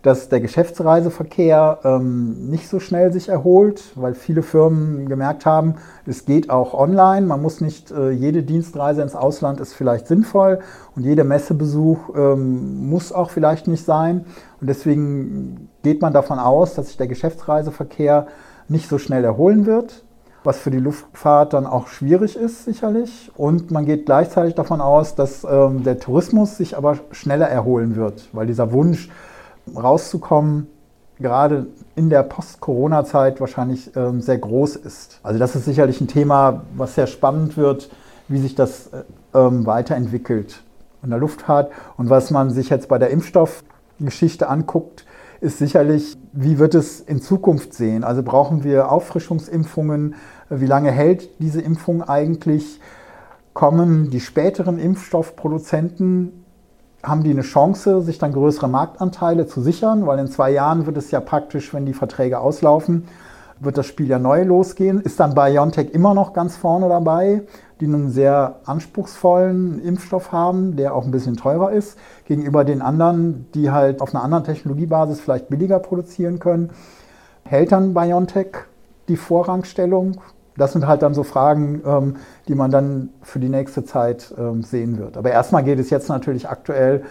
[0.05, 6.27] dass der Geschäftsreiseverkehr ähm, nicht so schnell sich erholt, weil viele Firmen gemerkt haben, es
[6.27, 7.27] geht auch online.
[7.27, 10.59] Man muss nicht äh, jede Dienstreise ins Ausland ist vielleicht sinnvoll
[10.95, 14.27] und jeder Messebesuch ähm, muss auch vielleicht nicht sein.
[14.61, 18.27] Und deswegen geht man davon aus, dass sich der Geschäftsreiseverkehr
[18.69, 20.04] nicht so schnell erholen wird,
[20.45, 23.33] was für die Luftfahrt dann auch schwierig ist sicherlich.
[23.37, 28.29] Und man geht gleichzeitig davon aus, dass ähm, der Tourismus sich aber schneller erholen wird,
[28.33, 29.09] weil dieser Wunsch,
[29.75, 30.67] rauszukommen,
[31.19, 31.67] gerade
[31.97, 35.21] in der Post-Corona-Zeit wahrscheinlich ähm, sehr groß ist.
[35.23, 37.89] Also das ist sicherlich ein Thema, was sehr spannend wird,
[38.29, 40.63] wie sich das äh, ähm, weiterentwickelt
[41.03, 41.71] in der Luftfahrt.
[41.97, 45.07] Und was man sich jetzt bei der Impfstoffgeschichte anguckt,
[45.41, 48.03] ist sicherlich, wie wird es in Zukunft sehen?
[48.03, 50.15] Also brauchen wir Auffrischungsimpfungen?
[50.51, 52.81] Wie lange hält diese Impfung eigentlich?
[53.53, 56.45] Kommen die späteren Impfstoffproduzenten
[57.05, 60.97] haben die eine Chance, sich dann größere Marktanteile zu sichern, weil in zwei Jahren wird
[60.97, 63.07] es ja praktisch, wenn die Verträge auslaufen,
[63.61, 65.01] wird das Spiel ja neu losgehen.
[65.01, 67.43] Ist dann BioNTech immer noch ganz vorne dabei,
[67.81, 73.47] die einen sehr anspruchsvollen Impfstoff haben, der auch ein bisschen teurer ist, gegenüber den anderen,
[73.55, 76.71] die halt auf einer anderen Technologiebasis vielleicht billiger produzieren können.
[77.45, 78.49] Hält dann BioNTech
[79.09, 80.21] die Vorrangstellung?
[80.57, 82.17] das sind halt dann so Fragen, ähm,
[82.49, 85.17] die man dann für die nächste Zeit ähm, sehen wird.
[85.17, 87.05] Aber erstmal geht es jetzt natürlich aktuell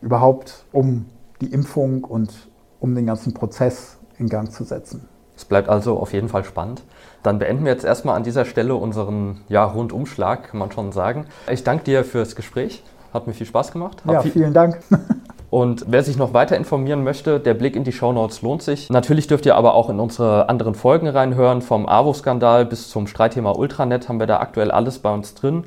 [0.00, 1.06] überhaupt um
[1.40, 2.32] die Impfung und
[2.80, 5.08] um den ganzen Prozess in Gang zu setzen.
[5.36, 6.82] Es bleibt also auf jeden Fall spannend.
[7.22, 11.26] Dann beenden wir jetzt erstmal an dieser Stelle unseren ja, Rundumschlag, kann man schon sagen.
[11.50, 12.82] Ich danke dir fürs Gespräch.
[13.12, 14.02] Hat mir viel Spaß gemacht.
[14.06, 14.80] Hat ja, viel vielen Dank.
[15.56, 18.90] Und wer sich noch weiter informieren möchte, der Blick in die Shownotes lohnt sich.
[18.90, 21.62] Natürlich dürft ihr aber auch in unsere anderen Folgen reinhören.
[21.62, 25.64] Vom AWO-Skandal bis zum Streitthema Ultranet haben wir da aktuell alles bei uns drin.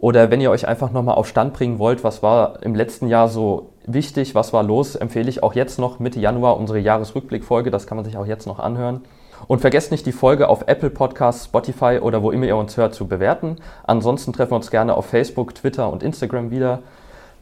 [0.00, 3.28] Oder wenn ihr euch einfach nochmal auf Stand bringen wollt, was war im letzten Jahr
[3.28, 7.70] so wichtig, was war los, empfehle ich auch jetzt noch Mitte Januar unsere Jahresrückblickfolge.
[7.70, 9.02] Das kann man sich auch jetzt noch anhören.
[9.46, 12.92] Und vergesst nicht, die Folge auf Apple Podcasts, Spotify oder wo immer ihr uns hört
[12.92, 13.58] zu bewerten.
[13.84, 16.80] Ansonsten treffen wir uns gerne auf Facebook, Twitter und Instagram wieder.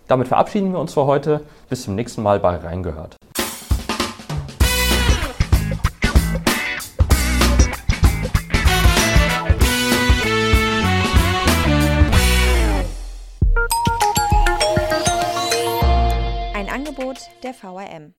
[0.09, 1.41] Damit verabschieden wir uns für heute.
[1.69, 3.17] Bis zum nächsten Mal bei Reingehört.
[16.55, 18.13] Ein Angebot der VRM.